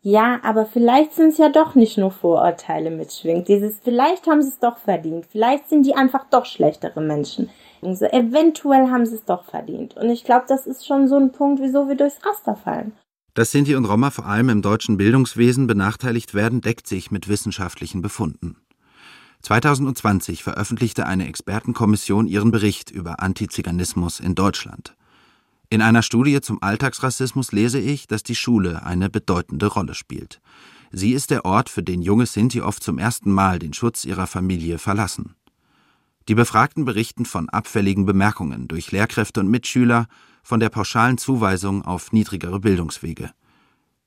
ja, 0.01 0.39
aber 0.43 0.65
vielleicht 0.65 1.13
sind 1.13 1.33
es 1.33 1.37
ja 1.37 1.49
doch 1.49 1.75
nicht 1.75 1.97
nur 1.97 2.11
Vorurteile 2.11 2.89
mitschwingt. 2.89 3.49
Dieses, 3.49 3.79
vielleicht 3.83 4.27
haben 4.27 4.41
sie 4.41 4.47
es 4.47 4.59
doch 4.59 4.77
verdient. 4.77 5.25
Vielleicht 5.29 5.67
sind 5.67 5.85
die 5.85 5.93
einfach 5.93 6.25
doch 6.29 6.45
schlechtere 6.45 7.01
Menschen. 7.01 7.49
Also, 7.81 8.05
eventuell 8.05 8.89
haben 8.89 9.05
sie 9.05 9.15
es 9.15 9.25
doch 9.25 9.43
verdient. 9.43 9.97
Und 9.97 10.09
ich 10.09 10.23
glaube, 10.23 10.45
das 10.47 10.67
ist 10.67 10.87
schon 10.87 11.09
so 11.09 11.17
ein 11.17 11.33
Punkt, 11.33 11.61
wieso 11.61 11.89
wir 11.89 11.95
durchs 11.95 12.25
Raster 12.25 12.55
fallen. 12.55 12.93
Dass 13.33 13.51
Sinti 13.51 13.75
und 13.75 13.85
Roma 13.85 14.09
vor 14.09 14.25
allem 14.25 14.47
im 14.47 14.61
deutschen 14.61 14.95
Bildungswesen 14.95 15.67
benachteiligt 15.67 16.33
werden, 16.33 16.61
deckt 16.61 16.87
sich 16.87 17.11
mit 17.11 17.27
wissenschaftlichen 17.27 18.01
Befunden. 18.01 18.55
2020 19.41 20.43
veröffentlichte 20.43 21.05
eine 21.05 21.27
Expertenkommission 21.27 22.27
ihren 22.27 22.51
Bericht 22.51 22.91
über 22.91 23.21
Antiziganismus 23.21 24.19
in 24.19 24.35
Deutschland. 24.35 24.95
In 25.69 25.81
einer 25.81 26.01
Studie 26.01 26.41
zum 26.41 26.61
Alltagsrassismus 26.61 27.51
lese 27.51 27.79
ich, 27.79 28.07
dass 28.07 28.23
die 28.23 28.35
Schule 28.35 28.83
eine 28.83 29.09
bedeutende 29.09 29.67
Rolle 29.67 29.93
spielt. 29.93 30.41
Sie 30.91 31.13
ist 31.13 31.29
der 31.29 31.45
Ort, 31.45 31.69
für 31.69 31.83
den 31.83 32.01
junge 32.01 32.25
Sinti 32.25 32.61
oft 32.61 32.83
zum 32.83 32.97
ersten 32.97 33.31
Mal 33.31 33.59
den 33.59 33.73
Schutz 33.73 34.03
ihrer 34.03 34.27
Familie 34.27 34.79
verlassen. 34.79 35.35
Die 36.27 36.35
Befragten 36.35 36.85
berichten 36.85 37.25
von 37.25 37.49
abfälligen 37.49 38.05
Bemerkungen 38.05 38.67
durch 38.67 38.91
Lehrkräfte 38.91 39.39
und 39.39 39.49
Mitschüler, 39.49 40.07
von 40.43 40.59
der 40.59 40.69
pauschalen 40.69 41.17
Zuweisung 41.17 41.83
auf 41.83 42.11
niedrigere 42.11 42.59
Bildungswege. 42.59 43.31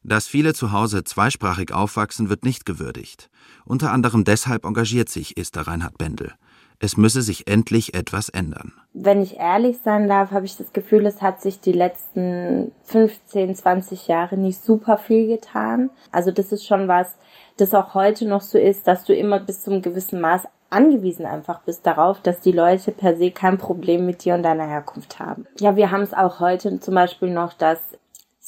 Dass 0.04 0.26
viele 0.26 0.52
zu 0.52 0.72
Hause 0.72 1.04
zweisprachig 1.04 1.72
aufwachsen, 1.72 2.28
wird 2.28 2.44
nicht 2.44 2.66
gewürdigt. 2.66 3.30
Unter 3.64 3.92
anderem 3.92 4.24
deshalb 4.24 4.64
engagiert 4.64 5.08
sich 5.08 5.36
Esther 5.36 5.68
Reinhard 5.68 5.96
Bendel. 5.96 6.32
Es 6.80 6.96
müsse 6.96 7.22
sich 7.22 7.46
endlich 7.46 7.94
etwas 7.94 8.28
ändern. 8.28 8.72
Wenn 8.92 9.22
ich 9.22 9.36
ehrlich 9.36 9.78
sein 9.84 10.08
darf, 10.08 10.32
habe 10.32 10.46
ich 10.46 10.56
das 10.56 10.72
Gefühl, 10.72 11.06
es 11.06 11.22
hat 11.22 11.40
sich 11.40 11.60
die 11.60 11.72
letzten 11.72 12.72
15, 12.82 13.54
20 13.54 14.08
Jahre 14.08 14.36
nicht 14.36 14.64
super 14.64 14.98
viel 14.98 15.28
getan. 15.28 15.90
Also 16.10 16.32
das 16.32 16.50
ist 16.50 16.66
schon 16.66 16.88
was, 16.88 17.16
das 17.56 17.72
auch 17.72 17.94
heute 17.94 18.26
noch 18.26 18.40
so 18.40 18.58
ist, 18.58 18.88
dass 18.88 19.04
du 19.04 19.14
immer 19.14 19.38
bis 19.38 19.62
zum 19.62 19.82
gewissen 19.82 20.20
Maß 20.20 20.42
angewiesen 20.70 21.26
einfach 21.26 21.60
bist 21.60 21.86
darauf, 21.86 22.20
dass 22.20 22.40
die 22.40 22.50
Leute 22.50 22.90
per 22.90 23.16
se 23.16 23.30
kein 23.30 23.58
Problem 23.58 24.04
mit 24.04 24.24
dir 24.24 24.34
und 24.34 24.42
deiner 24.42 24.66
Herkunft 24.66 25.20
haben. 25.20 25.46
Ja, 25.60 25.76
wir 25.76 25.92
haben 25.92 26.02
es 26.02 26.14
auch 26.14 26.40
heute 26.40 26.80
zum 26.80 26.94
Beispiel 26.94 27.30
noch, 27.30 27.52
dass 27.52 27.78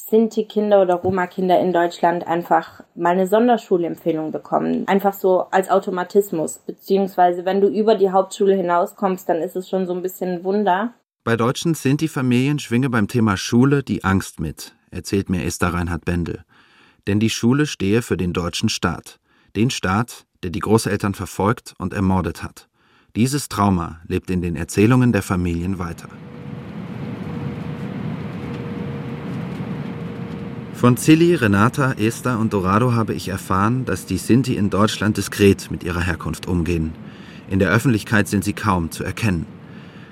Sinti-Kinder 0.07 0.83
oder 0.83 0.95
Roma-Kinder 0.95 1.59
in 1.59 1.73
Deutschland 1.73 2.27
einfach 2.27 2.83
mal 2.93 3.13
eine 3.13 3.25
Sonderschulempfehlung 3.25 4.31
bekommen. 4.31 4.87
Einfach 4.87 5.13
so 5.13 5.47
als 5.49 5.69
Automatismus. 5.69 6.59
Beziehungsweise, 6.59 7.43
wenn 7.43 7.59
du 7.59 7.67
über 7.67 7.95
die 7.95 8.11
Hauptschule 8.11 8.55
hinauskommst, 8.55 9.27
dann 9.27 9.37
ist 9.37 9.55
es 9.55 9.67
schon 9.67 9.87
so 9.87 9.93
ein 9.93 10.03
bisschen 10.03 10.29
ein 10.29 10.43
Wunder. 10.43 10.93
Bei 11.23 11.35
deutschen 11.35 11.73
Sinti-Familien 11.73 12.59
schwinge 12.59 12.91
beim 12.91 13.07
Thema 13.07 13.35
Schule 13.35 13.81
die 13.81 14.03
Angst 14.03 14.39
mit, 14.39 14.75
erzählt 14.91 15.29
mir 15.29 15.43
Esther 15.43 15.73
Reinhard 15.73 16.05
Bendel. 16.05 16.43
Denn 17.07 17.19
die 17.19 17.31
Schule 17.31 17.65
stehe 17.65 18.03
für 18.03 18.15
den 18.15 18.31
deutschen 18.31 18.69
Staat. 18.69 19.19
Den 19.55 19.71
Staat, 19.71 20.25
der 20.43 20.51
die 20.51 20.59
Großeltern 20.59 21.15
verfolgt 21.15 21.73
und 21.79 21.93
ermordet 21.93 22.43
hat. 22.43 22.67
Dieses 23.15 23.49
Trauma 23.49 24.01
lebt 24.07 24.29
in 24.29 24.43
den 24.43 24.55
Erzählungen 24.55 25.13
der 25.13 25.23
Familien 25.23 25.79
weiter. 25.79 26.09
Von 30.75 30.97
Zilli, 30.97 31.35
Renata, 31.35 31.93
Esther 31.93 32.37
und 32.37 32.51
Dorado 32.51 32.91
habe 32.91 33.13
ich 33.13 33.29
erfahren, 33.29 33.85
dass 33.85 34.05
die 34.05 34.17
Sinti 34.17 34.57
in 34.57 34.69
Deutschland 34.69 35.15
diskret 35.15 35.71
mit 35.71 35.85
ihrer 35.85 36.01
Herkunft 36.01 36.49
umgehen. 36.49 36.91
In 37.49 37.59
der 37.59 37.69
Öffentlichkeit 37.69 38.27
sind 38.27 38.43
sie 38.43 38.51
kaum 38.51 38.91
zu 38.91 39.05
erkennen. 39.05 39.45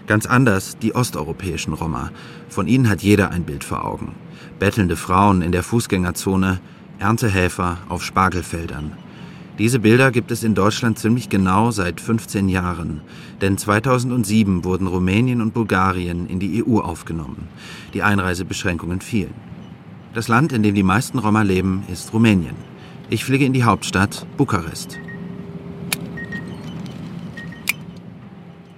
Ganz 0.08 0.26
anders 0.26 0.78
die 0.78 0.96
osteuropäischen 0.96 1.74
Roma. 1.74 2.12
Von 2.48 2.68
ihnen 2.68 2.90
hat 2.90 3.02
jeder 3.02 3.32
ein 3.32 3.44
Bild 3.44 3.66
vor 3.66 3.84
Augen. 3.84 4.14
Bettelnde 4.58 4.96
Frauen 4.96 5.42
in 5.42 5.52
der 5.52 5.64
Fußgängerzone, 5.64 6.62
Erntehelfer 6.98 7.80
auf 7.90 8.02
Spargelfeldern. 8.02 8.94
Diese 9.60 9.80
Bilder 9.80 10.12
gibt 10.12 10.32
es 10.32 10.44
in 10.44 10.56
Deutschland 10.56 10.98
ziemlich 10.98 11.28
genau 11.28 11.72
seit 11.72 12.00
15 12.00 12.48
Jahren, 12.48 13.02
denn 13.42 13.58
2007 13.58 14.64
wurden 14.64 14.88
Rumänien 14.88 15.42
und 15.42 15.54
Bulgarien 15.54 16.26
in 16.26 16.40
die 16.40 16.64
EU 16.66 16.80
aufgenommen. 16.80 17.50
Die 17.94 18.02
Einreisebeschränkungen 18.02 19.02
fielen. 19.02 19.53
Das 20.14 20.28
Land, 20.28 20.54
in 20.54 20.62
dem 20.62 20.76
die 20.76 20.84
meisten 20.84 21.18
Roma 21.18 21.42
leben, 21.42 21.84
ist 21.92 22.14
Rumänien. 22.14 22.56
Ich 23.10 23.26
fliege 23.26 23.46
in 23.46 23.54
die 23.54 23.64
Hauptstadt 23.64 24.28
Bukarest. 24.38 25.00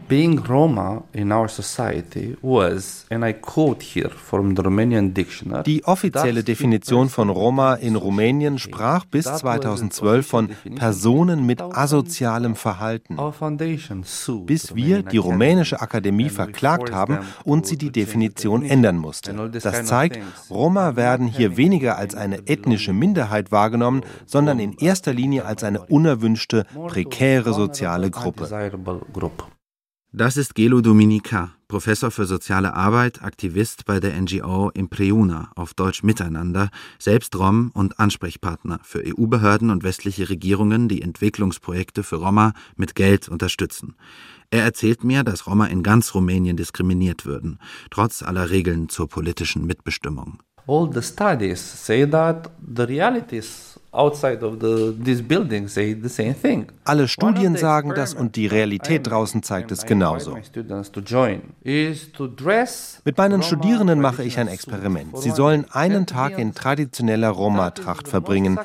Being 0.07 0.39
Roma 0.39 1.03
in 1.13 1.31
our 1.31 1.47
society 1.47 2.35
was, 2.41 3.05
and 3.09 3.25
I 3.25 3.33
quote 3.33 3.83
here 3.83 4.09
from 4.09 4.55
the 4.55 4.62
Romanian 4.62 5.13
dictionary. 5.13 5.63
Die 5.63 5.83
offizielle 5.85 6.43
Definition 6.43 7.09
von 7.09 7.29
Roma 7.29 7.75
in 7.75 7.95
Rumänien 7.95 8.59
sprach 8.59 9.05
bis 9.05 9.25
2012 9.25 10.27
von 10.27 10.50
Personen 10.75 11.45
mit 11.45 11.62
asozialem 11.62 12.55
Verhalten. 12.55 13.17
Bis 14.45 14.75
wir 14.75 15.03
die 15.03 15.17
Rumänische 15.17 15.81
Akademie 15.81 16.29
verklagt 16.29 16.91
haben 16.91 17.19
und 17.43 17.65
sie 17.65 17.77
die 17.77 17.91
Definition 17.91 18.63
ändern 18.63 18.97
musste. 18.97 19.33
Das 19.51 19.85
zeigt, 19.85 20.19
Roma 20.50 20.95
werden 20.95 21.27
hier 21.27 21.57
weniger 21.57 21.97
als 21.97 22.15
eine 22.15 22.47
ethnische 22.47 22.93
Minderheit 22.93 23.51
wahrgenommen, 23.51 24.01
sondern 24.25 24.59
in 24.59 24.74
erster 24.74 25.13
Linie 25.13 25.45
als 25.45 25.63
eine 25.63 25.85
unerwünschte, 25.85 26.65
prekäre 26.88 27.53
soziale 27.53 28.09
Gruppe. 28.12 28.47
Das 30.17 30.38
ist 30.38 30.55
Gelo 30.55 30.79
Dominica, 30.79 31.51
Professor 31.67 32.10
für 32.10 32.25
soziale 32.25 32.74
Arbeit, 32.74 33.22
Aktivist 33.22 33.84
bei 33.84 34.00
der 34.00 34.17
NGO 34.22 34.69
Impreuna, 34.69 35.51
auf 35.57 35.74
Deutsch 35.74 36.03
Miteinander, 36.03 36.69
selbst 36.98 37.36
Rom 37.36 37.69
und 37.74 38.00
Ansprechpartner 38.00 38.79
für 38.81 39.03
EU-Behörden 39.05 39.69
und 39.69 39.84
westliche 39.84 40.29
Regierungen, 40.29 40.88
die 40.88 41.01
Entwicklungsprojekte 41.01 42.03
für 42.03 42.15
Roma 42.15 42.53
mit 42.77 42.95
Geld 42.95 43.27
unterstützen. 43.27 43.98
Er 44.51 44.63
erzählt 44.63 45.03
mir, 45.03 45.25
dass 45.25 45.48
Roma 45.48 45.65
in 45.65 45.84
ganz 45.84 46.15
Rumänien 46.15 46.55
diskriminiert 46.55 47.25
würden, 47.25 47.60
trotz 47.91 48.24
aller 48.24 48.50
Regeln 48.51 48.88
zur 48.88 49.10
politischen 49.10 49.65
Mitbestimmung. 49.65 50.39
All 50.65 50.89
the 50.93 51.01
studies 51.01 51.60
say 51.60 52.10
that 52.10 52.50
the 52.65 52.84
realities 52.84 53.75
alle 56.83 57.07
Studien 57.07 57.55
sagen 57.55 57.93
das 57.95 58.13
und 58.13 58.35
die 58.35 58.47
Realität 58.47 59.07
draußen 59.07 59.43
zeigt 59.43 59.71
es 59.71 59.85
genauso. 59.85 60.37
Mit 63.05 63.17
meinen 63.17 63.43
Studierenden 63.43 64.01
mache 64.01 64.23
ich 64.23 64.37
ein 64.37 64.47
Experiment. 64.47 65.17
Sie 65.17 65.31
sollen 65.31 65.65
einen 65.71 66.05
Tag 66.05 66.37
in 66.37 66.53
traditioneller 66.53 67.29
Roma-Tracht 67.29 68.07
verbringen. 68.07 68.59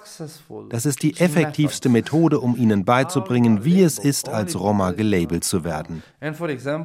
Das 0.68 0.86
ist 0.86 1.02
die 1.02 1.18
effektivste 1.18 1.88
Methode, 1.88 2.40
um 2.40 2.56
ihnen 2.56 2.84
beizubringen, 2.84 3.64
wie 3.64 3.82
es 3.82 3.98
ist, 3.98 4.28
als 4.28 4.58
Roma 4.58 4.90
gelabelt 4.92 5.44
zu 5.44 5.64
werden. 5.64 6.02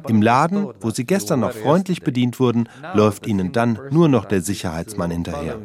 Im 0.08 0.22
Laden, 0.22 0.68
wo 0.80 0.90
sie 0.90 1.04
gestern 1.04 1.40
noch 1.40 1.52
freundlich 1.52 2.02
bedient 2.02 2.38
wurden, 2.40 2.68
läuft 2.94 3.26
ihnen 3.26 3.52
dann 3.52 3.78
nur 3.90 4.08
noch 4.08 4.24
der 4.24 4.40
Sicherheitsmann 4.40 5.10
hinterher 5.10 5.58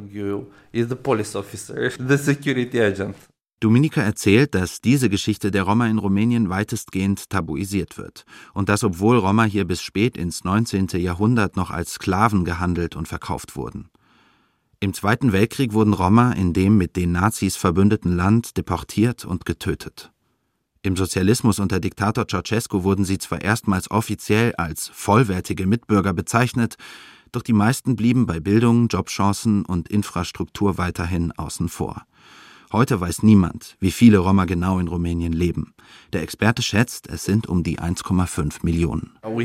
is 0.71 0.87
the 0.89 0.95
police 0.95 1.35
officer, 1.35 1.91
the 2.07 2.17
security 2.17 2.81
agent. 2.81 3.15
Dominika 3.61 4.01
erzählt, 4.01 4.55
dass 4.55 4.81
diese 4.81 5.07
Geschichte 5.07 5.51
der 5.51 5.63
Roma 5.63 5.85
in 5.85 5.99
Rumänien 5.99 6.49
weitestgehend 6.49 7.29
tabuisiert 7.29 7.99
wird 7.99 8.25
und 8.55 8.69
dass 8.69 8.83
obwohl 8.83 9.17
Roma 9.17 9.43
hier 9.43 9.65
bis 9.65 9.83
spät 9.83 10.17
ins 10.17 10.43
19. 10.43 10.87
Jahrhundert 10.95 11.57
noch 11.57 11.69
als 11.69 11.93
Sklaven 11.93 12.43
gehandelt 12.43 12.95
und 12.95 13.07
verkauft 13.07 13.55
wurden. 13.55 13.89
Im 14.79 14.95
Zweiten 14.95 15.31
Weltkrieg 15.31 15.73
wurden 15.73 15.93
Roma 15.93 16.31
in 16.31 16.53
dem 16.53 16.75
mit 16.75 16.95
den 16.95 17.11
Nazis 17.11 17.55
verbündeten 17.55 18.15
Land 18.15 18.57
deportiert 18.57 19.25
und 19.25 19.45
getötet. 19.45 20.11
Im 20.81 20.97
Sozialismus 20.97 21.59
unter 21.59 21.79
Diktator 21.79 22.27
Ceausescu 22.27 22.83
wurden 22.83 23.05
sie 23.05 23.19
zwar 23.19 23.43
erstmals 23.43 23.91
offiziell 23.91 24.55
als 24.55 24.89
vollwertige 24.91 25.67
Mitbürger 25.67 26.13
bezeichnet, 26.13 26.77
doch 27.31 27.41
die 27.41 27.53
meisten 27.53 27.95
blieben 27.95 28.25
bei 28.25 28.39
Bildung, 28.39 28.87
Jobchancen 28.87 29.65
und 29.65 29.89
Infrastruktur 29.89 30.77
weiterhin 30.77 31.31
außen 31.31 31.69
vor. 31.69 32.05
Heute 32.73 33.01
weiß 33.01 33.23
niemand, 33.23 33.75
wie 33.81 33.91
viele 33.91 34.19
Roma 34.19 34.45
genau 34.45 34.79
in 34.79 34.87
Rumänien 34.87 35.33
leben. 35.33 35.73
Der 36.13 36.21
Experte 36.21 36.61
schätzt, 36.61 37.09
es 37.09 37.25
sind 37.25 37.49
um 37.49 37.63
die 37.63 37.79
1,5 37.79 38.59
Millionen. 38.63 39.17
Also 39.21 39.37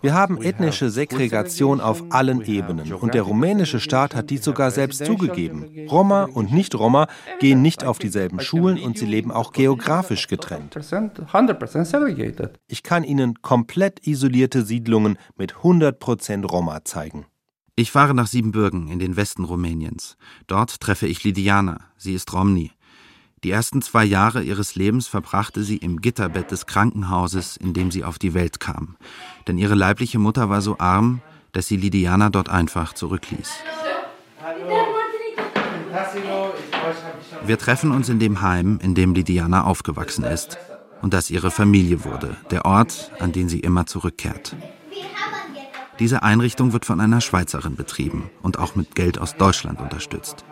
Wir 0.00 0.14
haben 0.14 0.42
ethnische 0.42 0.90
Segregation 0.90 1.80
auf 1.82 2.02
allen 2.10 2.40
Ebenen 2.46 2.94
und 2.94 3.12
der 3.12 3.22
rumänische 3.22 3.78
Staat 3.78 4.14
hat 4.14 4.30
dies 4.30 4.42
sogar 4.42 4.70
selbst 4.70 5.04
zugegeben. 5.04 5.66
Roma 5.90 6.24
und 6.24 6.50
Nicht-Roma 6.50 7.08
gehen 7.38 7.60
nicht 7.60 7.84
auf 7.84 7.98
dieselben 7.98 8.40
Schulen 8.40 8.82
und 8.82 8.96
sie 8.96 9.06
leben 9.06 9.32
auch 9.32 9.52
geografisch 9.52 10.28
getrennt. 10.28 10.78
Ich 12.68 12.82
kann 12.82 13.04
Ihnen 13.04 13.42
komplett 13.42 14.06
isolierte 14.06 14.62
Siedlungen 14.62 15.18
mit 15.36 15.56
100% 15.56 16.46
Roma 16.46 16.84
zeigen. 16.84 17.26
Ich 17.74 17.90
fahre 17.90 18.12
nach 18.12 18.26
Siebenbürgen 18.26 18.88
in 18.88 18.98
den 18.98 19.16
Westen 19.16 19.44
Rumäniens. 19.44 20.18
Dort 20.46 20.80
treffe 20.80 21.06
ich 21.06 21.24
Lidiana, 21.24 21.80
sie 21.96 22.12
ist 22.12 22.30
Romni. 22.34 22.70
Die 23.44 23.50
ersten 23.50 23.80
zwei 23.80 24.04
Jahre 24.04 24.42
ihres 24.42 24.74
Lebens 24.74 25.08
verbrachte 25.08 25.64
sie 25.64 25.78
im 25.78 26.02
Gitterbett 26.02 26.50
des 26.50 26.66
Krankenhauses, 26.66 27.56
in 27.56 27.72
dem 27.72 27.90
sie 27.90 28.04
auf 28.04 28.18
die 28.18 28.34
Welt 28.34 28.60
kam. 28.60 28.96
Denn 29.48 29.56
ihre 29.56 29.74
leibliche 29.74 30.18
Mutter 30.18 30.50
war 30.50 30.60
so 30.60 30.78
arm, 30.78 31.22
dass 31.52 31.66
sie 31.66 31.78
Lidiana 31.78 32.28
dort 32.28 32.50
einfach 32.50 32.92
zurückließ. 32.92 33.50
Wir 37.46 37.58
treffen 37.58 37.90
uns 37.90 38.10
in 38.10 38.18
dem 38.18 38.42
Heim, 38.42 38.80
in 38.82 38.94
dem 38.94 39.14
Lidiana 39.14 39.64
aufgewachsen 39.64 40.24
ist 40.24 40.58
und 41.00 41.14
das 41.14 41.30
ihre 41.30 41.50
Familie 41.50 42.04
wurde, 42.04 42.36
der 42.50 42.66
Ort, 42.66 43.12
an 43.18 43.32
den 43.32 43.48
sie 43.48 43.60
immer 43.60 43.86
zurückkehrt. 43.86 44.54
Diese 45.98 46.22
Einrichtung 46.22 46.72
wird 46.72 46.84
von 46.84 47.00
einer 47.00 47.20
Schweizerin 47.20 47.76
betrieben 47.76 48.30
und 48.42 48.58
auch 48.58 48.74
mit 48.74 48.94
Geld 48.94 49.18
aus 49.18 49.36
Deutschland 49.36 49.80
unterstützt. 49.80 50.44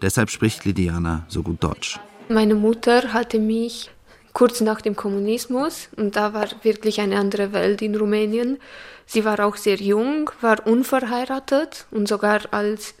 Deshalb 0.00 0.30
spricht 0.30 0.64
Lidiana 0.64 1.24
so 1.28 1.42
gut 1.42 1.62
Deutsch. 1.62 1.98
Meine 2.28 2.54
Mutter 2.54 3.12
hatte 3.12 3.38
mich 3.38 3.90
kurz 4.32 4.60
nach 4.60 4.80
dem 4.80 4.96
Kommunismus 4.96 5.88
und 5.96 6.16
da 6.16 6.32
war 6.32 6.48
wirklich 6.62 7.00
eine 7.00 7.18
andere 7.18 7.52
Welt 7.52 7.82
in 7.82 7.94
Rumänien. 7.94 8.58
Sie 9.06 9.24
war 9.24 9.40
auch 9.40 9.56
sehr 9.56 9.76
jung, 9.76 10.30
war 10.40 10.66
unverheiratet 10.66 11.86
und 11.90 12.08
sogar 12.08 12.40
als 12.50 12.94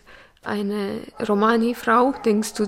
eine 0.44 1.00
Romani-Frau, 1.26 2.14
denkst 2.24 2.54
du, 2.54 2.66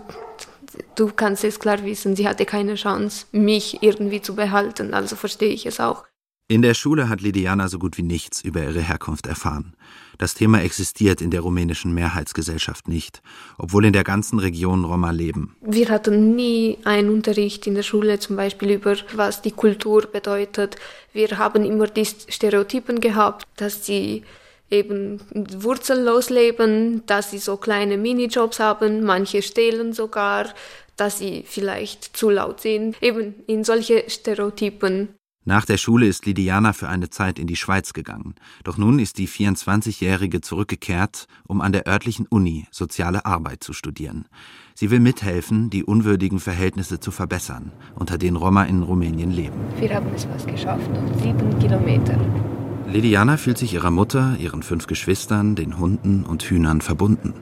du 0.94 1.10
kannst 1.14 1.44
es 1.44 1.58
klar 1.58 1.84
wissen, 1.84 2.16
sie 2.16 2.28
hatte 2.28 2.46
keine 2.46 2.76
Chance, 2.76 3.26
mich 3.32 3.82
irgendwie 3.82 4.22
zu 4.22 4.34
behalten, 4.34 4.94
also 4.94 5.16
verstehe 5.16 5.52
ich 5.52 5.66
es 5.66 5.80
auch. 5.80 6.04
In 6.46 6.60
der 6.60 6.74
Schule 6.74 7.08
hat 7.08 7.22
Lidiana 7.22 7.68
so 7.68 7.78
gut 7.78 7.96
wie 7.96 8.02
nichts 8.02 8.42
über 8.42 8.62
ihre 8.62 8.82
Herkunft 8.82 9.26
erfahren. 9.26 9.74
Das 10.18 10.34
Thema 10.34 10.60
existiert 10.60 11.22
in 11.22 11.30
der 11.30 11.40
rumänischen 11.40 11.94
Mehrheitsgesellschaft 11.94 12.86
nicht, 12.86 13.22
obwohl 13.56 13.86
in 13.86 13.94
der 13.94 14.04
ganzen 14.04 14.38
Region 14.38 14.84
Roma 14.84 15.10
leben. 15.10 15.56
Wir 15.62 15.88
hatten 15.88 16.36
nie 16.36 16.76
einen 16.84 17.08
Unterricht 17.08 17.66
in 17.66 17.74
der 17.74 17.82
Schule 17.82 18.18
zum 18.18 18.36
Beispiel 18.36 18.72
über, 18.72 18.94
was 19.14 19.40
die 19.40 19.52
Kultur 19.52 20.02
bedeutet. 20.02 20.76
Wir 21.14 21.38
haben 21.38 21.64
immer 21.64 21.86
die 21.86 22.04
Stereotypen 22.04 23.00
gehabt, 23.00 23.46
dass 23.56 23.86
sie 23.86 24.22
eben 24.70 25.20
wurzellos 25.32 26.28
leben, 26.28 27.06
dass 27.06 27.30
sie 27.30 27.38
so 27.38 27.56
kleine 27.56 27.96
Minijobs 27.96 28.60
haben, 28.60 29.02
manche 29.02 29.40
stehlen 29.40 29.94
sogar, 29.94 30.52
dass 30.98 31.18
sie 31.18 31.42
vielleicht 31.46 32.14
zu 32.14 32.28
laut 32.28 32.60
sind. 32.60 33.02
Eben 33.02 33.34
in 33.46 33.64
solche 33.64 34.04
Stereotypen 34.08 35.08
nach 35.46 35.66
der 35.66 35.76
Schule 35.76 36.06
ist 36.06 36.24
Lidiana 36.24 36.72
für 36.72 36.88
eine 36.88 37.10
Zeit 37.10 37.38
in 37.38 37.46
die 37.46 37.56
Schweiz 37.56 37.92
gegangen. 37.92 38.34
Doch 38.62 38.78
nun 38.78 38.98
ist 38.98 39.18
die 39.18 39.28
24-Jährige 39.28 40.40
zurückgekehrt, 40.40 41.26
um 41.46 41.60
an 41.60 41.72
der 41.72 41.86
örtlichen 41.86 42.26
Uni 42.26 42.66
soziale 42.70 43.26
Arbeit 43.26 43.62
zu 43.62 43.74
studieren. 43.74 44.26
Sie 44.74 44.90
will 44.90 45.00
mithelfen, 45.00 45.68
die 45.68 45.84
unwürdigen 45.84 46.40
Verhältnisse 46.40 46.98
zu 46.98 47.10
verbessern, 47.10 47.72
unter 47.94 48.16
denen 48.16 48.36
Roma 48.36 48.64
in 48.64 48.82
Rumänien 48.82 49.30
leben. 49.30 49.60
Wir 49.78 49.94
haben 49.94 50.08
es 50.14 50.24
fast 50.24 50.48
geschafft, 50.48 50.90
sieben 51.22 51.58
Kilometer. 51.58 52.18
Lidiana 52.90 53.36
fühlt 53.36 53.58
sich 53.58 53.74
ihrer 53.74 53.90
Mutter, 53.90 54.36
ihren 54.38 54.62
fünf 54.62 54.86
Geschwistern, 54.86 55.56
den 55.56 55.78
Hunden 55.78 56.24
und 56.24 56.42
Hühnern 56.42 56.80
verbunden. 56.80 57.34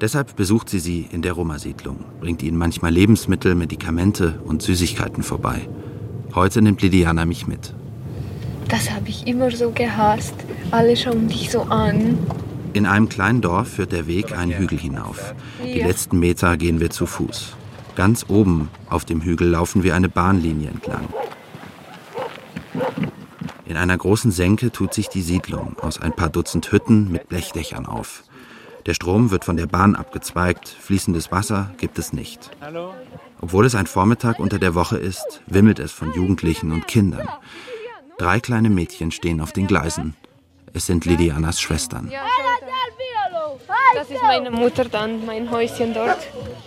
Deshalb 0.00 0.36
besucht 0.36 0.68
sie 0.68 0.80
sie 0.80 1.08
in 1.10 1.22
der 1.22 1.32
Roma-Siedlung, 1.32 2.04
bringt 2.20 2.42
ihnen 2.42 2.58
manchmal 2.58 2.92
Lebensmittel, 2.92 3.54
Medikamente 3.54 4.40
und 4.44 4.62
Süßigkeiten 4.62 5.22
vorbei. 5.22 5.68
Heute 6.34 6.62
nimmt 6.62 6.82
Lidiana 6.82 7.26
mich 7.26 7.46
mit. 7.46 7.72
Das 8.68 8.90
habe 8.90 9.08
ich 9.08 9.26
immer 9.26 9.50
so 9.52 9.70
gehasst. 9.70 10.34
Alle 10.72 10.96
schauen 10.96 11.28
dich 11.28 11.50
so 11.50 11.62
an. 11.62 12.18
In 12.72 12.86
einem 12.86 13.08
kleinen 13.08 13.40
Dorf 13.40 13.68
führt 13.68 13.92
der 13.92 14.08
Weg 14.08 14.36
einen 14.36 14.52
Hügel 14.52 14.78
hinauf. 14.78 15.34
Die 15.62 15.80
letzten 15.80 16.18
Meter 16.18 16.56
gehen 16.56 16.80
wir 16.80 16.90
zu 16.90 17.06
Fuß. 17.06 17.54
Ganz 17.94 18.26
oben 18.28 18.68
auf 18.90 19.04
dem 19.04 19.22
Hügel 19.22 19.48
laufen 19.48 19.84
wir 19.84 19.94
eine 19.94 20.08
Bahnlinie 20.08 20.70
entlang. 20.70 21.08
In 23.66 23.76
einer 23.76 23.96
großen 23.96 24.32
Senke 24.32 24.72
tut 24.72 24.92
sich 24.92 25.08
die 25.08 25.22
Siedlung 25.22 25.76
aus 25.80 26.00
ein 26.00 26.12
paar 26.12 26.30
Dutzend 26.30 26.72
Hütten 26.72 27.12
mit 27.12 27.28
Blechdächern 27.28 27.86
auf. 27.86 28.24
Der 28.86 28.92
Strom 28.94 29.30
wird 29.30 29.44
von 29.44 29.56
der 29.56 29.66
Bahn 29.66 29.94
abgezweigt, 29.94 30.68
fließendes 30.68 31.32
Wasser 31.32 31.70
gibt 31.78 31.98
es 31.98 32.12
nicht. 32.12 32.50
Obwohl 33.40 33.64
es 33.64 33.74
ein 33.74 33.86
Vormittag 33.86 34.38
unter 34.38 34.58
der 34.58 34.74
Woche 34.74 34.98
ist, 34.98 35.40
wimmelt 35.46 35.78
es 35.78 35.90
von 35.90 36.12
Jugendlichen 36.12 36.70
und 36.70 36.86
Kindern. 36.86 37.28
Drei 38.18 38.40
kleine 38.40 38.68
Mädchen 38.70 39.10
stehen 39.10 39.40
auf 39.40 39.52
den 39.52 39.66
Gleisen. 39.66 40.14
Es 40.72 40.86
sind 40.86 41.04
Lidianas 41.06 41.60
Schwestern. 41.60 42.10
Das 43.94 44.10
ist 44.10 44.22
meine 44.22 44.50
Mutter 44.50 44.84
dann, 44.84 45.24
mein 45.24 45.50
Häuschen 45.50 45.94
dort. 45.94 46.18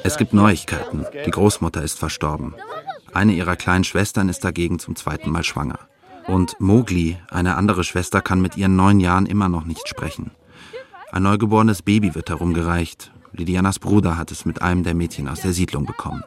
Es 0.03 0.17
gibt 0.17 0.33
Neuigkeiten. 0.33 1.05
Die 1.25 1.31
Großmutter 1.31 1.83
ist 1.83 1.99
verstorben. 1.99 2.55
Eine 3.13 3.33
ihrer 3.33 3.55
kleinen 3.55 3.83
Schwestern 3.83 4.29
ist 4.29 4.43
dagegen 4.43 4.79
zum 4.79 4.95
zweiten 4.95 5.29
Mal 5.29 5.43
schwanger. 5.43 5.79
Und 6.25 6.59
Mowgli, 6.59 7.17
eine 7.29 7.55
andere 7.55 7.83
Schwester, 7.83 8.21
kann 8.21 8.41
mit 8.41 8.57
ihren 8.57 8.75
neun 8.75 8.99
Jahren 8.99 9.25
immer 9.25 9.49
noch 9.49 9.65
nicht 9.65 9.87
sprechen. 9.87 10.31
Ein 11.11 11.23
neugeborenes 11.23 11.81
Baby 11.81 12.15
wird 12.15 12.29
herumgereicht. 12.29 13.11
Lidianas 13.31 13.79
Bruder 13.79 14.17
hat 14.17 14.31
es 14.31 14.45
mit 14.45 14.61
einem 14.61 14.83
der 14.83 14.93
Mädchen 14.93 15.27
aus 15.27 15.41
der 15.41 15.53
Siedlung 15.53 15.85
bekommen. 15.85 16.23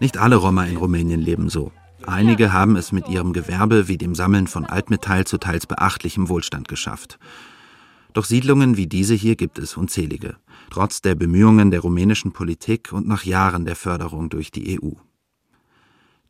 Nicht 0.00 0.16
alle 0.16 0.36
Roma 0.36 0.64
in 0.64 0.76
Rumänien 0.76 1.20
leben 1.20 1.48
so. 1.48 1.72
Einige 2.06 2.52
haben 2.52 2.76
es 2.76 2.92
mit 2.92 3.08
ihrem 3.08 3.32
Gewerbe 3.32 3.88
wie 3.88 3.98
dem 3.98 4.14
Sammeln 4.14 4.46
von 4.46 4.64
Altmetall 4.64 5.26
zu 5.26 5.38
teils 5.38 5.66
beachtlichem 5.66 6.28
Wohlstand 6.28 6.66
geschafft. 6.66 7.18
Doch 8.12 8.24
Siedlungen 8.24 8.76
wie 8.76 8.86
diese 8.86 9.14
hier 9.14 9.36
gibt 9.36 9.58
es 9.58 9.76
unzählige, 9.76 10.36
trotz 10.70 11.00
der 11.00 11.14
Bemühungen 11.14 11.70
der 11.70 11.80
rumänischen 11.80 12.32
Politik 12.32 12.92
und 12.92 13.06
nach 13.06 13.24
Jahren 13.24 13.64
der 13.64 13.76
Förderung 13.76 14.28
durch 14.28 14.50
die 14.50 14.78
EU. 14.80 14.92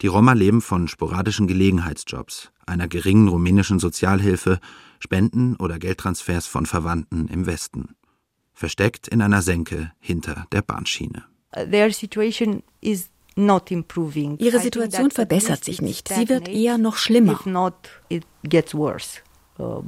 Die 0.01 0.07
Roma 0.09 0.33
leben 0.33 0.61
von 0.61 0.89
sporadischen 0.89 1.47
Gelegenheitsjobs, 1.47 2.51
einer 2.67 2.89
geringen 2.89 3.29
rumänischen 3.29 3.79
Sozialhilfe, 3.79 4.61
Spenden 5.03 5.57
oder 5.57 5.81
Geldtransfers 5.81 6.47
von 6.47 6.65
Verwandten 6.65 7.27
im 7.27 7.47
Westen. 7.47 7.97
Versteckt 8.55 9.09
in 9.09 9.21
einer 9.21 9.43
Senke 9.43 9.91
hinter 9.99 10.47
der 10.53 10.63
Bahnschiene. 10.63 11.25
Ihre 14.39 14.61
Situation 14.61 15.11
verbessert 15.11 15.65
sich 15.65 15.83
nicht. 15.83 16.07
Sie 16.09 16.29
wird 16.29 16.49
eher 16.49 16.79
noch 16.79 16.97
schlimmer. 16.97 17.41
Uh, 19.59 19.83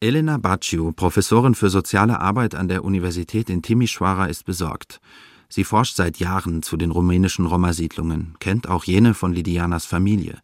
Elena 0.00 0.38
Bacciu, 0.38 0.92
Professorin 0.92 1.54
für 1.54 1.70
soziale 1.70 2.20
Arbeit 2.20 2.56
an 2.56 2.66
der 2.68 2.84
Universität 2.84 3.48
in 3.48 3.62
Timișoara, 3.62 4.26
ist 4.26 4.44
besorgt. 4.44 5.00
Sie 5.48 5.62
forscht 5.62 5.94
seit 5.94 6.18
Jahren 6.18 6.62
zu 6.62 6.76
den 6.76 6.90
rumänischen 6.90 7.46
Roma-Siedlungen, 7.46 8.34
kennt 8.40 8.68
auch 8.68 8.84
jene 8.84 9.14
von 9.14 9.32
Lidianas 9.32 9.86
Familie. 9.86 10.38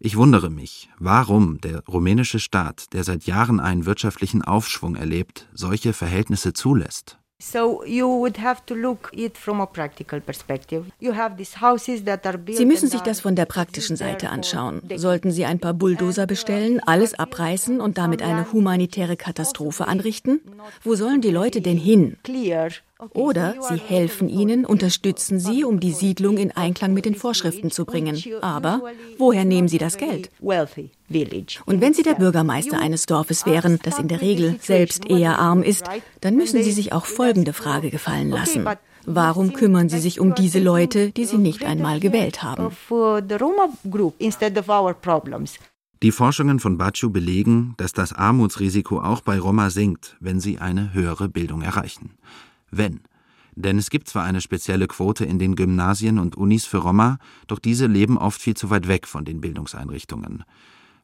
Ich 0.00 0.16
wundere 0.16 0.48
mich, 0.48 0.88
warum 0.98 1.60
der 1.60 1.82
rumänische 1.88 2.38
Staat, 2.38 2.92
der 2.92 3.02
seit 3.02 3.24
Jahren 3.24 3.58
einen 3.58 3.84
wirtschaftlichen 3.84 4.42
Aufschwung 4.42 4.94
erlebt, 4.94 5.48
solche 5.54 5.92
Verhältnisse 5.92 6.52
zulässt. 6.52 7.18
Sie 7.40 7.56
müssen 12.66 12.88
sich 12.88 13.00
das 13.00 13.20
von 13.20 13.36
der 13.36 13.44
praktischen 13.44 13.96
Seite 13.96 14.30
anschauen. 14.30 14.82
Sollten 14.96 15.30
Sie 15.30 15.44
ein 15.44 15.60
paar 15.60 15.74
Bulldozer 15.74 16.26
bestellen, 16.26 16.80
alles 16.84 17.14
abreißen 17.14 17.80
und 17.80 17.98
damit 17.98 18.22
eine 18.22 18.52
humanitäre 18.52 19.16
Katastrophe 19.16 19.86
anrichten? 19.86 20.40
Wo 20.82 20.96
sollen 20.96 21.20
die 21.20 21.30
Leute 21.30 21.60
denn 21.60 21.78
hin? 21.78 22.16
Oder 23.14 23.54
Sie 23.68 23.76
helfen 23.76 24.28
ihnen, 24.28 24.64
unterstützen 24.64 25.38
sie, 25.38 25.62
um 25.62 25.78
die 25.78 25.92
Siedlung 25.92 26.36
in 26.36 26.50
Einklang 26.50 26.94
mit 26.94 27.04
den 27.04 27.14
Vorschriften 27.14 27.70
zu 27.70 27.84
bringen. 27.84 28.20
Aber 28.40 28.82
woher 29.18 29.44
nehmen 29.44 29.68
Sie 29.68 29.78
das 29.78 29.98
Geld? 29.98 30.30
Und 30.40 31.80
wenn 31.80 31.94
Sie 31.94 32.02
der 32.02 32.14
Bürgermeister 32.14 32.80
eines 32.80 33.06
Dorfes 33.06 33.46
wären, 33.46 33.78
das 33.84 34.00
in 34.00 34.08
der 34.08 34.20
Regel 34.20 34.56
selbst 34.60 35.08
eher 35.08 35.38
arm 35.38 35.62
ist, 35.62 35.84
dann 36.20 36.34
müssen 36.34 36.60
Sie 36.64 36.72
sich 36.72 36.92
auch 36.92 37.06
folgende 37.06 37.52
Frage 37.52 37.90
gefallen 37.90 38.30
lassen. 38.30 38.66
Warum 39.06 39.52
kümmern 39.52 39.88
Sie 39.88 40.00
sich 40.00 40.18
um 40.18 40.34
diese 40.34 40.58
Leute, 40.58 41.12
die 41.12 41.24
Sie 41.24 41.38
nicht 41.38 41.64
einmal 41.64 42.00
gewählt 42.00 42.42
haben? 42.42 42.72
Die 46.02 46.12
Forschungen 46.12 46.60
von 46.60 46.78
Baciu 46.78 47.10
belegen, 47.10 47.74
dass 47.76 47.92
das 47.92 48.12
Armutsrisiko 48.12 49.00
auch 49.00 49.20
bei 49.20 49.38
Roma 49.38 49.70
sinkt, 49.70 50.16
wenn 50.20 50.38
sie 50.38 50.58
eine 50.58 50.92
höhere 50.94 51.28
Bildung 51.28 51.62
erreichen 51.62 52.10
wenn. 52.70 53.00
Denn 53.54 53.78
es 53.78 53.90
gibt 53.90 54.08
zwar 54.08 54.24
eine 54.24 54.40
spezielle 54.40 54.86
Quote 54.86 55.24
in 55.24 55.38
den 55.38 55.56
Gymnasien 55.56 56.18
und 56.18 56.36
Unis 56.36 56.64
für 56.64 56.78
Roma, 56.78 57.18
doch 57.48 57.58
diese 57.58 57.86
leben 57.86 58.16
oft 58.16 58.40
viel 58.40 58.54
zu 58.54 58.70
weit 58.70 58.86
weg 58.86 59.06
von 59.06 59.24
den 59.24 59.40
Bildungseinrichtungen. 59.40 60.44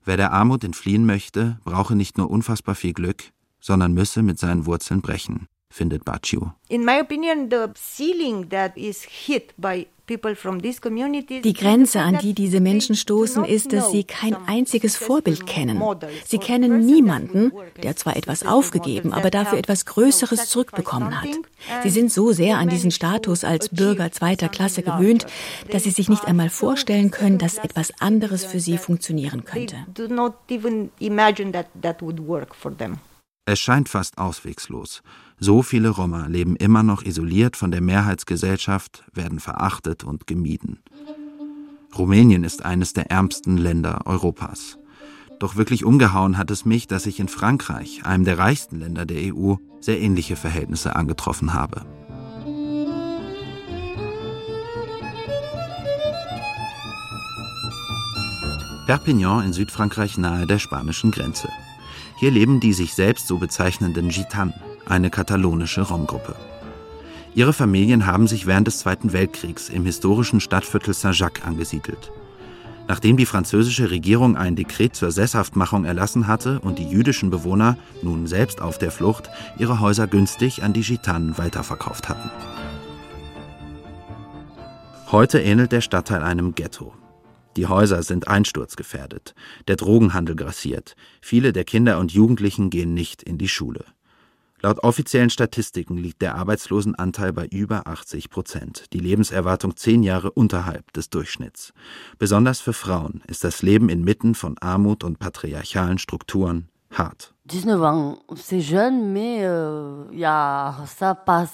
Wer 0.04 0.16
der 0.16 0.32
Armut 0.32 0.62
entfliehen 0.62 1.06
möchte, 1.06 1.58
brauche 1.64 1.96
nicht 1.96 2.18
nur 2.18 2.30
unfassbar 2.30 2.74
viel 2.74 2.92
Glück, 2.92 3.24
sondern 3.60 3.94
müsse 3.94 4.22
mit 4.22 4.38
seinen 4.38 4.66
Wurzeln 4.66 5.00
brechen, 5.00 5.48
findet 5.74 6.04
Baciu. 6.04 6.52
In 6.68 6.84
my 6.84 7.00
opinion, 7.00 7.50
the 7.50 7.66
ceiling 7.74 8.48
that 8.50 8.76
is 8.76 9.02
hit 9.02 9.52
by 9.56 9.86
die 10.06 11.52
Grenze, 11.54 12.00
an 12.02 12.18
die 12.18 12.34
diese 12.34 12.60
Menschen 12.60 12.94
stoßen, 12.94 13.42
ist, 13.46 13.72
dass 13.72 13.90
sie 13.90 14.04
kein 14.04 14.36
einziges 14.46 14.96
Vorbild 14.96 15.46
kennen. 15.46 15.82
Sie 16.26 16.36
kennen 16.36 16.84
niemanden, 16.84 17.52
der 17.82 17.96
zwar 17.96 18.14
etwas 18.14 18.44
aufgegeben, 18.44 19.14
aber 19.14 19.30
dafür 19.30 19.56
etwas 19.56 19.86
Größeres 19.86 20.50
zurückbekommen 20.50 21.22
hat. 21.22 21.30
Sie 21.82 21.88
sind 21.88 22.12
so 22.12 22.32
sehr 22.32 22.58
an 22.58 22.68
diesen 22.68 22.90
Status 22.90 23.44
als 23.44 23.70
Bürger 23.70 24.12
zweiter 24.12 24.50
Klasse 24.50 24.82
gewöhnt, 24.82 25.24
dass 25.70 25.84
sie 25.84 25.90
sich 25.90 26.10
nicht 26.10 26.26
einmal 26.26 26.50
vorstellen 26.50 27.10
können, 27.10 27.38
dass 27.38 27.56
etwas 27.56 27.90
anderes 27.98 28.44
für 28.44 28.60
sie 28.60 28.76
funktionieren 28.76 29.46
könnte. 29.46 29.86
Es 33.46 33.60
scheint 33.60 33.88
fast 33.88 34.18
auswegslos. 34.18 35.02
So 35.46 35.60
viele 35.60 35.90
Roma 35.90 36.26
leben 36.26 36.56
immer 36.56 36.82
noch 36.82 37.02
isoliert 37.02 37.54
von 37.54 37.70
der 37.70 37.82
Mehrheitsgesellschaft, 37.82 39.04
werden 39.12 39.40
verachtet 39.40 40.02
und 40.02 40.26
gemieden. 40.26 40.78
Rumänien 41.98 42.44
ist 42.44 42.64
eines 42.64 42.94
der 42.94 43.10
ärmsten 43.10 43.58
Länder 43.58 44.06
Europas. 44.06 44.78
Doch 45.40 45.56
wirklich 45.56 45.84
umgehauen 45.84 46.38
hat 46.38 46.50
es 46.50 46.64
mich, 46.64 46.86
dass 46.86 47.04
ich 47.04 47.20
in 47.20 47.28
Frankreich, 47.28 48.06
einem 48.06 48.24
der 48.24 48.38
reichsten 48.38 48.78
Länder 48.78 49.04
der 49.04 49.34
EU, 49.34 49.56
sehr 49.82 50.00
ähnliche 50.00 50.36
Verhältnisse 50.36 50.96
angetroffen 50.96 51.52
habe. 51.52 51.84
Perpignan 58.86 59.44
in 59.44 59.52
Südfrankreich 59.52 60.16
nahe 60.16 60.46
der 60.46 60.58
spanischen 60.58 61.10
Grenze. 61.10 61.50
Hier 62.18 62.30
leben 62.30 62.60
die 62.60 62.72
sich 62.72 62.94
selbst 62.94 63.26
so 63.26 63.36
bezeichnenden 63.36 64.08
Gitanen, 64.08 64.54
eine 64.86 65.10
katalonische 65.10 65.82
Romgruppe. 65.82 66.34
Ihre 67.34 67.52
Familien 67.52 68.06
haben 68.06 68.26
sich 68.26 68.46
während 68.46 68.66
des 68.66 68.78
Zweiten 68.78 69.12
Weltkriegs 69.12 69.68
im 69.68 69.84
historischen 69.84 70.40
Stadtviertel 70.40 70.94
Saint-Jacques 70.94 71.44
angesiedelt. 71.44 72.12
Nachdem 72.86 73.16
die 73.16 73.26
französische 73.26 73.90
Regierung 73.90 74.36
ein 74.36 74.56
Dekret 74.56 74.94
zur 74.94 75.10
Sesshaftmachung 75.10 75.84
erlassen 75.84 76.26
hatte 76.26 76.60
und 76.60 76.78
die 76.78 76.88
jüdischen 76.88 77.30
Bewohner, 77.30 77.78
nun 78.02 78.26
selbst 78.26 78.60
auf 78.60 78.78
der 78.78 78.90
Flucht, 78.90 79.30
ihre 79.58 79.80
Häuser 79.80 80.06
günstig 80.06 80.62
an 80.62 80.74
die 80.74 80.82
Gitanen 80.82 81.38
weiterverkauft 81.38 82.08
hatten. 82.08 82.30
Heute 85.10 85.40
ähnelt 85.40 85.72
der 85.72 85.80
Stadtteil 85.80 86.22
einem 86.22 86.54
Ghetto. 86.54 86.92
Die 87.56 87.66
Häuser 87.66 88.02
sind 88.02 88.28
einsturzgefährdet, 88.28 89.34
der 89.68 89.76
Drogenhandel 89.76 90.34
grassiert, 90.34 90.96
viele 91.20 91.52
der 91.52 91.64
Kinder 91.64 91.98
und 91.98 92.12
Jugendlichen 92.12 92.68
gehen 92.68 92.94
nicht 92.94 93.22
in 93.22 93.38
die 93.38 93.48
Schule. 93.48 93.84
Laut 94.64 94.82
offiziellen 94.82 95.28
Statistiken 95.28 95.98
liegt 95.98 96.22
der 96.22 96.36
Arbeitslosenanteil 96.36 97.34
bei 97.34 97.44
über 97.44 97.86
80 97.86 98.30
Prozent, 98.30 98.86
die 98.94 98.98
Lebenserwartung 98.98 99.76
zehn 99.76 100.02
Jahre 100.02 100.30
unterhalb 100.30 100.90
des 100.94 101.10
Durchschnitts. 101.10 101.74
Besonders 102.18 102.62
für 102.62 102.72
Frauen 102.72 103.20
ist 103.26 103.44
das 103.44 103.60
Leben 103.60 103.90
inmitten 103.90 104.34
von 104.34 104.56
Armut 104.56 105.04
und 105.04 105.18
patriarchalen 105.18 105.98
Strukturen 105.98 106.70
hart. 106.90 107.34
19 107.44 107.82
ans, 107.82 108.16
c'est 108.36 108.62
jeune, 108.62 109.12
mais 109.12 109.40
euh, 109.42 110.06
ja, 110.12 110.82
ça 110.86 111.14
passe. 111.14 111.52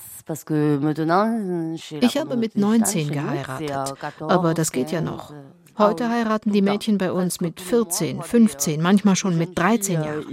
Ich 2.00 2.16
habe 2.16 2.36
mit 2.36 2.56
19 2.56 3.10
geheiratet, 3.10 3.96
aber 4.20 4.54
das 4.54 4.70
geht 4.70 4.92
ja 4.92 5.00
noch. 5.00 5.32
Heute 5.78 6.08
heiraten 6.08 6.52
die 6.52 6.62
Mädchen 6.62 6.98
bei 6.98 7.12
uns 7.12 7.40
mit 7.40 7.60
14, 7.60 8.22
15, 8.22 8.82
manchmal 8.82 9.16
schon 9.16 9.38
mit 9.38 9.58
13 9.58 10.02
Jahren. 10.02 10.26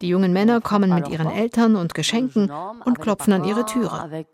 Die 0.00 0.08
jungen 0.08 0.32
Männer 0.32 0.60
kommen 0.60 0.94
mit 0.94 1.08
ihren 1.08 1.30
Eltern 1.30 1.76
und 1.76 1.94
Geschenken 1.94 2.50
und 2.84 3.00
klopfen 3.00 3.32
an 3.32 3.44
ihre 3.44 3.66
Türe. 3.66 4.24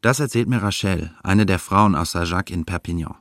Das 0.00 0.20
erzählt 0.20 0.48
mir 0.48 0.62
Rachel, 0.62 1.10
eine 1.22 1.46
der 1.46 1.58
Frauen 1.58 1.96
aus 1.96 2.12
Saint-Jacques 2.12 2.54
in 2.54 2.64
Perpignan. 2.64 3.16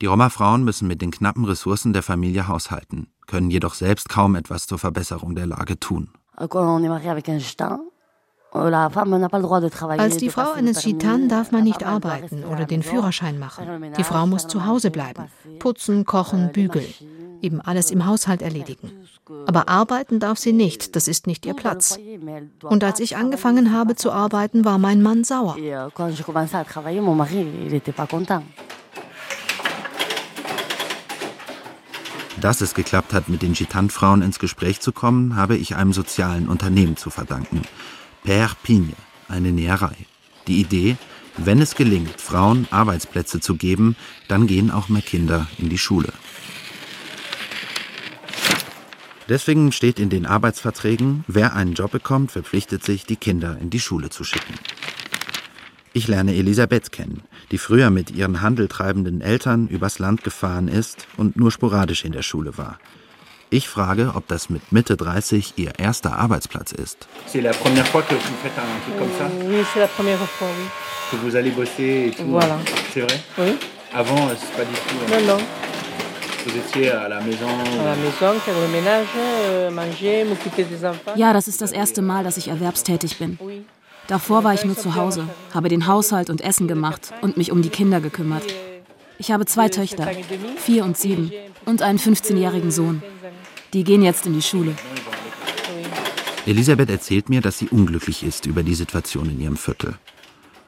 Die 0.00 0.06
Roma-Frauen 0.06 0.64
müssen 0.64 0.88
mit 0.88 1.02
den 1.02 1.10
knappen 1.10 1.44
Ressourcen 1.44 1.92
der 1.92 2.02
Familie 2.02 2.48
haushalten, 2.48 3.12
können 3.26 3.50
jedoch 3.50 3.74
selbst 3.74 4.08
kaum 4.08 4.34
etwas 4.34 4.66
zur 4.66 4.78
Verbesserung 4.78 5.34
der 5.34 5.46
Lage 5.46 5.78
tun. 5.78 6.08
Als 8.52 10.16
die 10.16 10.28
Frau 10.28 10.52
eines 10.52 10.82
Gitan 10.82 11.28
darf 11.28 11.52
man 11.52 11.64
nicht 11.64 11.84
arbeiten 11.84 12.44
oder 12.44 12.64
den 12.64 12.82
Führerschein 12.82 13.38
machen. 13.38 13.92
Die 13.96 14.04
Frau 14.04 14.26
muss 14.26 14.48
zu 14.48 14.66
Hause 14.66 14.90
bleiben, 14.90 15.26
putzen, 15.58 16.04
kochen, 16.04 16.50
bügeln, 16.52 16.92
eben 17.42 17.60
alles 17.60 17.90
im 17.90 18.06
Haushalt 18.06 18.42
erledigen. 18.42 18.90
Aber 19.46 19.68
arbeiten 19.68 20.18
darf 20.18 20.38
sie 20.38 20.52
nicht, 20.52 20.96
das 20.96 21.06
ist 21.06 21.28
nicht 21.28 21.46
ihr 21.46 21.54
Platz. 21.54 21.98
Und 22.64 22.82
als 22.82 22.98
ich 22.98 23.16
angefangen 23.16 23.72
habe 23.72 23.94
zu 23.94 24.10
arbeiten, 24.10 24.64
war 24.64 24.78
mein 24.78 25.02
Mann 25.02 25.22
sauer. 25.22 25.56
Dass 32.40 32.60
es 32.62 32.74
geklappt 32.74 33.12
hat, 33.12 33.28
mit 33.28 33.42
den 33.42 33.52
Gitan-Frauen 33.52 34.22
ins 34.22 34.38
Gespräch 34.38 34.80
zu 34.80 34.92
kommen, 34.92 35.36
habe 35.36 35.56
ich 35.56 35.76
einem 35.76 35.92
sozialen 35.92 36.48
Unternehmen 36.48 36.96
zu 36.96 37.10
verdanken. 37.10 37.62
Père 38.24 38.54
Pigne, 38.62 38.94
eine 39.28 39.52
Näherei. 39.52 39.96
Die 40.46 40.60
Idee, 40.60 40.96
wenn 41.36 41.60
es 41.60 41.74
gelingt, 41.74 42.20
Frauen 42.20 42.66
Arbeitsplätze 42.70 43.40
zu 43.40 43.56
geben, 43.56 43.96
dann 44.28 44.46
gehen 44.46 44.70
auch 44.70 44.88
mehr 44.88 45.02
Kinder 45.02 45.46
in 45.58 45.68
die 45.68 45.78
Schule. 45.78 46.12
Deswegen 49.28 49.70
steht 49.72 50.00
in 50.00 50.10
den 50.10 50.26
Arbeitsverträgen, 50.26 51.24
wer 51.28 51.54
einen 51.54 51.74
Job 51.74 51.92
bekommt, 51.92 52.32
verpflichtet 52.32 52.84
sich, 52.84 53.06
die 53.06 53.16
Kinder 53.16 53.56
in 53.60 53.70
die 53.70 53.80
Schule 53.80 54.10
zu 54.10 54.24
schicken. 54.24 54.54
Ich 55.92 56.08
lerne 56.08 56.34
Elisabeth 56.34 56.92
kennen, 56.92 57.22
die 57.50 57.58
früher 57.58 57.90
mit 57.90 58.10
ihren 58.10 58.42
handeltreibenden 58.42 59.20
Eltern 59.20 59.66
übers 59.68 59.98
Land 59.98 60.24
gefahren 60.24 60.68
ist 60.68 61.06
und 61.16 61.36
nur 61.36 61.50
sporadisch 61.52 62.04
in 62.04 62.12
der 62.12 62.22
Schule 62.22 62.58
war. 62.58 62.78
Ich 63.52 63.68
frage, 63.68 64.12
ob 64.14 64.28
das 64.28 64.48
mit 64.48 64.70
Mitte 64.70 64.96
30 64.96 65.54
ihr 65.56 65.72
erster 65.76 66.16
Arbeitsplatz 66.16 66.70
ist. 66.70 67.08
C'est 67.26 67.40
la 67.42 67.50
première 67.50 67.84
fois 67.88 68.02
que 68.02 68.14
vous 68.14 68.36
faites 68.44 68.56
un 68.56 68.80
truc 68.84 68.96
comme 68.96 69.10
ça 69.18 69.28
Oui, 69.44 69.64
c'est 69.74 69.80
la 69.80 69.88
première 69.88 70.18
fois, 70.18 70.46
oui. 70.56 70.66
Que 71.10 71.16
vous 71.16 71.34
allez 71.34 71.50
bosser 71.50 72.06
et 72.06 72.10
tout 72.16 72.28
Voilà. 72.28 72.58
C'est 72.94 73.00
vrai 73.00 73.18
Oui. 73.38 73.56
Avant, 73.92 74.28
c'est 74.28 74.56
pas 74.56 74.64
du 74.64 74.74
tout. 74.86 74.94
Non, 75.10 75.34
non. 75.34 75.42
Vous 76.46 76.56
étiez 76.56 76.90
à 76.92 77.08
la 77.08 77.20
maison 77.20 77.48
À 77.80 77.84
la 77.86 77.96
maison, 77.96 78.38
faire 78.38 78.54
le 78.54 78.68
ménage, 78.68 79.08
manger, 79.72 80.24
m'occuper 80.24 80.62
des 80.62 80.84
enfants. 80.84 81.16
Ja, 81.16 81.32
das 81.32 81.48
ist 81.48 81.60
das 81.60 81.72
erste 81.72 82.02
Mal, 82.02 82.22
dass 82.22 82.36
ich 82.36 82.46
erwerbstätig 82.46 83.18
bin. 83.18 83.36
Davor 84.06 84.44
war 84.44 84.54
ich 84.54 84.64
nur 84.64 84.76
zu 84.76 84.94
Hause, 84.94 85.24
habe 85.52 85.68
den 85.68 85.88
Haushalt 85.88 86.30
und 86.30 86.40
Essen 86.40 86.68
gemacht 86.68 87.12
und 87.20 87.36
mich 87.36 87.50
um 87.50 87.62
die 87.62 87.68
Kinder 87.68 88.00
gekümmert. 88.00 88.44
Ich 89.18 89.32
habe 89.32 89.44
zwei 89.44 89.68
Töchter, 89.68 90.08
vier 90.56 90.84
und 90.84 90.96
sieben, 90.96 91.32
und 91.66 91.82
einen 91.82 91.98
15-jährigen 91.98 92.70
Sohn. 92.70 93.02
Die 93.72 93.84
gehen 93.84 94.02
jetzt 94.02 94.26
in 94.26 94.34
die 94.34 94.42
Schule. 94.42 94.74
Elisabeth 96.46 96.90
erzählt 96.90 97.28
mir, 97.28 97.40
dass 97.40 97.58
sie 97.58 97.68
unglücklich 97.68 98.24
ist 98.24 98.46
über 98.46 98.62
die 98.62 98.74
Situation 98.74 99.30
in 99.30 99.40
ihrem 99.40 99.56
Viertel. 99.56 99.96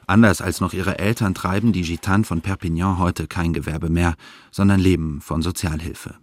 Anders 0.07 0.41
als 0.41 0.61
noch 0.61 0.73
ihre 0.73 0.99
Eltern 0.99 1.33
treiben 1.33 1.73
die 1.73 1.81
Gitanen 1.81 2.25
von 2.25 2.41
Perpignan 2.41 2.99
heute 2.99 3.27
kein 3.27 3.53
Gewerbe 3.53 3.89
mehr, 3.89 4.15
sondern 4.51 4.79
leben 4.79 5.21
von 5.21 5.41
Sozialhilfe. 5.41 6.15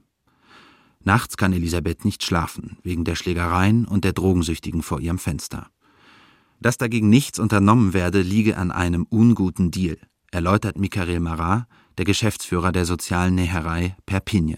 Nachts 1.03 1.37
kann 1.37 1.53
Elisabeth 1.53 2.05
nicht 2.05 2.23
schlafen, 2.23 2.79
wegen 2.83 3.05
der 3.05 3.15
Schlägereien 3.15 3.87
und 3.87 4.05
der 4.05 4.13
Drogensüchtigen 4.13 4.83
vor 4.83 5.01
ihrem 5.01 5.19
Fenster. 5.19 5.69
Dass 6.61 6.77
dagegen 6.77 7.09
nichts 7.09 7.39
unternommen 7.39 7.95
werde, 7.95 8.21
liege 8.21 8.59
an 8.59 8.71
einem 8.71 9.07
unguten 9.09 9.71
Deal, 9.71 9.97
erläutert 10.31 10.79
Michael 10.79 11.21
Marat, 11.21 11.67
der 12.01 12.07
Geschäftsführer 12.07 12.73
der 12.73 12.87
sozialen 12.87 13.35
Näherei 13.35 13.95
Perpigne. 14.07 14.57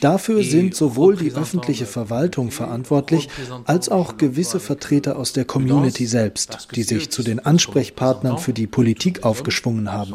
Dafür 0.00 0.42
sind 0.42 0.74
sowohl 0.74 1.16
die 1.16 1.32
öffentliche 1.32 1.86
Verwaltung 1.86 2.50
verantwortlich, 2.50 3.28
als 3.66 3.88
auch 3.88 4.16
gewisse 4.16 4.58
Vertreter 4.58 5.16
aus 5.16 5.32
der 5.32 5.44
Community 5.44 6.06
selbst, 6.06 6.66
die 6.74 6.82
sich 6.82 7.10
zu 7.10 7.22
den 7.22 7.38
Ansprechpartnern 7.38 8.38
für 8.38 8.52
die 8.52 8.66
Politik 8.66 9.22
aufgeschwungen 9.22 9.92
haben. 9.92 10.14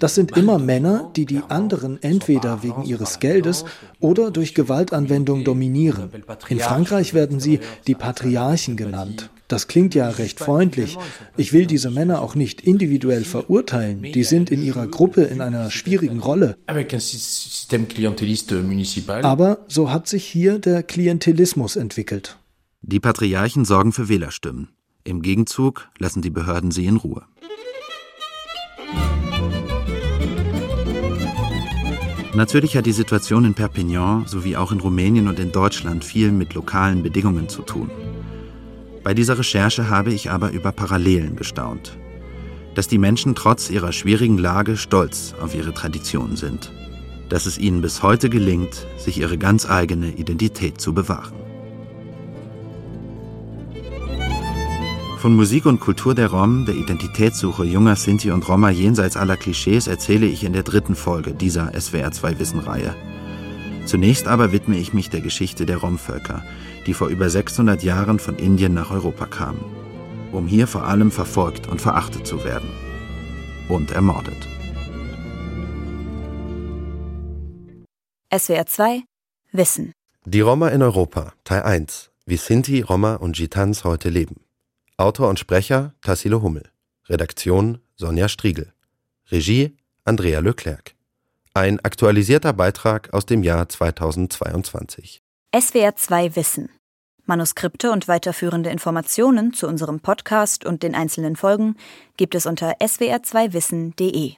Das 0.00 0.16
sind 0.16 0.36
immer 0.36 0.58
Männer, 0.58 1.08
die 1.14 1.26
die 1.26 1.42
anderen 1.48 2.02
entweder 2.02 2.64
wegen 2.64 2.82
ihres 2.82 3.20
Geldes 3.20 3.64
oder 4.00 4.32
durch 4.32 4.56
Gewaltanwendung 4.56 5.44
dominieren. 5.44 6.10
In 6.48 6.58
Frankreich 6.58 7.14
werden 7.14 7.38
sie 7.38 7.60
die 7.86 7.94
Patriarchen 7.94 8.76
genannt. 8.76 9.30
Das 9.48 9.66
klingt 9.66 9.94
ja 9.94 10.10
recht 10.10 10.38
freundlich. 10.40 10.98
Ich 11.38 11.54
will 11.54 11.66
diese 11.66 11.90
Männer 11.90 12.20
auch 12.20 12.34
nicht 12.34 12.60
individuell 12.60 13.24
verurteilen. 13.24 14.02
Die 14.02 14.24
sind 14.24 14.50
in 14.50 14.62
ihrer 14.62 14.86
Gruppe 14.86 15.22
in 15.22 15.40
einer 15.40 15.70
schwierigen 15.70 16.20
Rolle. 16.20 16.58
Aber 19.22 19.58
so 19.68 19.90
hat 19.90 20.06
sich 20.06 20.24
hier 20.24 20.58
der 20.58 20.82
Klientelismus 20.82 21.76
entwickelt. 21.76 22.38
Die 22.82 23.00
Patriarchen 23.00 23.64
sorgen 23.64 23.92
für 23.92 24.08
Wählerstimmen. 24.10 24.68
Im 25.04 25.22
Gegenzug 25.22 25.88
lassen 25.98 26.20
die 26.20 26.30
Behörden 26.30 26.70
sie 26.70 26.84
in 26.84 26.96
Ruhe. 26.96 27.24
Natürlich 32.34 32.76
hat 32.76 32.84
die 32.86 32.92
Situation 32.92 33.46
in 33.46 33.54
Perpignan 33.54 34.26
sowie 34.26 34.56
auch 34.56 34.70
in 34.70 34.80
Rumänien 34.80 35.26
und 35.26 35.40
in 35.40 35.50
Deutschland 35.50 36.04
viel 36.04 36.30
mit 36.30 36.52
lokalen 36.54 37.02
Bedingungen 37.02 37.48
zu 37.48 37.62
tun. 37.62 37.90
Bei 39.02 39.14
dieser 39.14 39.38
Recherche 39.38 39.88
habe 39.88 40.12
ich 40.12 40.30
aber 40.30 40.50
über 40.50 40.72
Parallelen 40.72 41.36
gestaunt. 41.36 41.96
Dass 42.74 42.88
die 42.88 42.98
Menschen 42.98 43.34
trotz 43.34 43.70
ihrer 43.70 43.92
schwierigen 43.92 44.38
Lage 44.38 44.76
stolz 44.76 45.34
auf 45.40 45.54
ihre 45.54 45.74
Traditionen 45.74 46.36
sind. 46.36 46.72
Dass 47.28 47.46
es 47.46 47.58
ihnen 47.58 47.80
bis 47.80 48.02
heute 48.02 48.30
gelingt, 48.30 48.86
sich 48.96 49.18
ihre 49.18 49.38
ganz 49.38 49.68
eigene 49.68 50.12
Identität 50.12 50.80
zu 50.80 50.94
bewahren. 50.94 51.34
Von 55.18 55.34
Musik 55.34 55.66
und 55.66 55.80
Kultur 55.80 56.14
der 56.14 56.28
Rom, 56.28 56.64
der 56.64 56.76
Identitätssuche 56.76 57.64
junger 57.64 57.96
Sinti 57.96 58.30
und 58.30 58.48
Roma 58.48 58.70
jenseits 58.70 59.16
aller 59.16 59.36
Klischees 59.36 59.88
erzähle 59.88 60.26
ich 60.26 60.44
in 60.44 60.52
der 60.52 60.62
dritten 60.62 60.94
Folge 60.94 61.32
dieser 61.34 61.72
SWR 61.78 62.12
2 62.12 62.38
Wissen-Reihe. 62.38 62.94
Zunächst 63.88 64.26
aber 64.26 64.52
widme 64.52 64.76
ich 64.76 64.92
mich 64.92 65.08
der 65.08 65.22
Geschichte 65.22 65.64
der 65.64 65.78
Romvölker, 65.78 66.44
die 66.86 66.92
vor 66.92 67.08
über 67.08 67.30
600 67.30 67.82
Jahren 67.82 68.18
von 68.18 68.36
Indien 68.36 68.74
nach 68.74 68.90
Europa 68.90 69.24
kamen, 69.24 69.64
um 70.30 70.46
hier 70.46 70.66
vor 70.66 70.84
allem 70.84 71.10
verfolgt 71.10 71.66
und 71.68 71.80
verachtet 71.80 72.26
zu 72.26 72.44
werden. 72.44 72.68
Und 73.66 73.92
ermordet. 73.92 74.46
SWR 78.30 78.66
2 78.66 79.04
Wissen. 79.52 79.92
Die 80.26 80.42
Roma 80.42 80.68
in 80.68 80.82
Europa, 80.82 81.32
Teil 81.44 81.62
1. 81.62 82.10
Wie 82.26 82.36
Sinti, 82.36 82.82
Roma 82.82 83.14
und 83.14 83.36
Gitans 83.36 83.84
heute 83.84 84.10
leben. 84.10 84.36
Autor 84.98 85.30
und 85.30 85.38
Sprecher 85.38 85.94
Tassilo 86.02 86.42
Hummel. 86.42 86.64
Redaktion 87.08 87.78
Sonja 87.96 88.28
Striegel. 88.28 88.70
Regie 89.30 89.78
Andrea 90.04 90.40
Leclerc. 90.40 90.97
Ein 91.58 91.80
aktualisierter 91.80 92.52
Beitrag 92.52 93.12
aus 93.12 93.26
dem 93.26 93.42
Jahr 93.42 93.68
2022. 93.68 95.20
SWR 95.52 95.96
2 95.96 96.36
Wissen. 96.36 96.68
Manuskripte 97.26 97.90
und 97.90 98.06
weiterführende 98.06 98.70
Informationen 98.70 99.52
zu 99.52 99.66
unserem 99.66 99.98
Podcast 99.98 100.64
und 100.64 100.84
den 100.84 100.94
einzelnen 100.94 101.34
Folgen 101.34 101.74
gibt 102.16 102.36
es 102.36 102.46
unter 102.46 102.74
swr2wissen.de. 102.80 104.34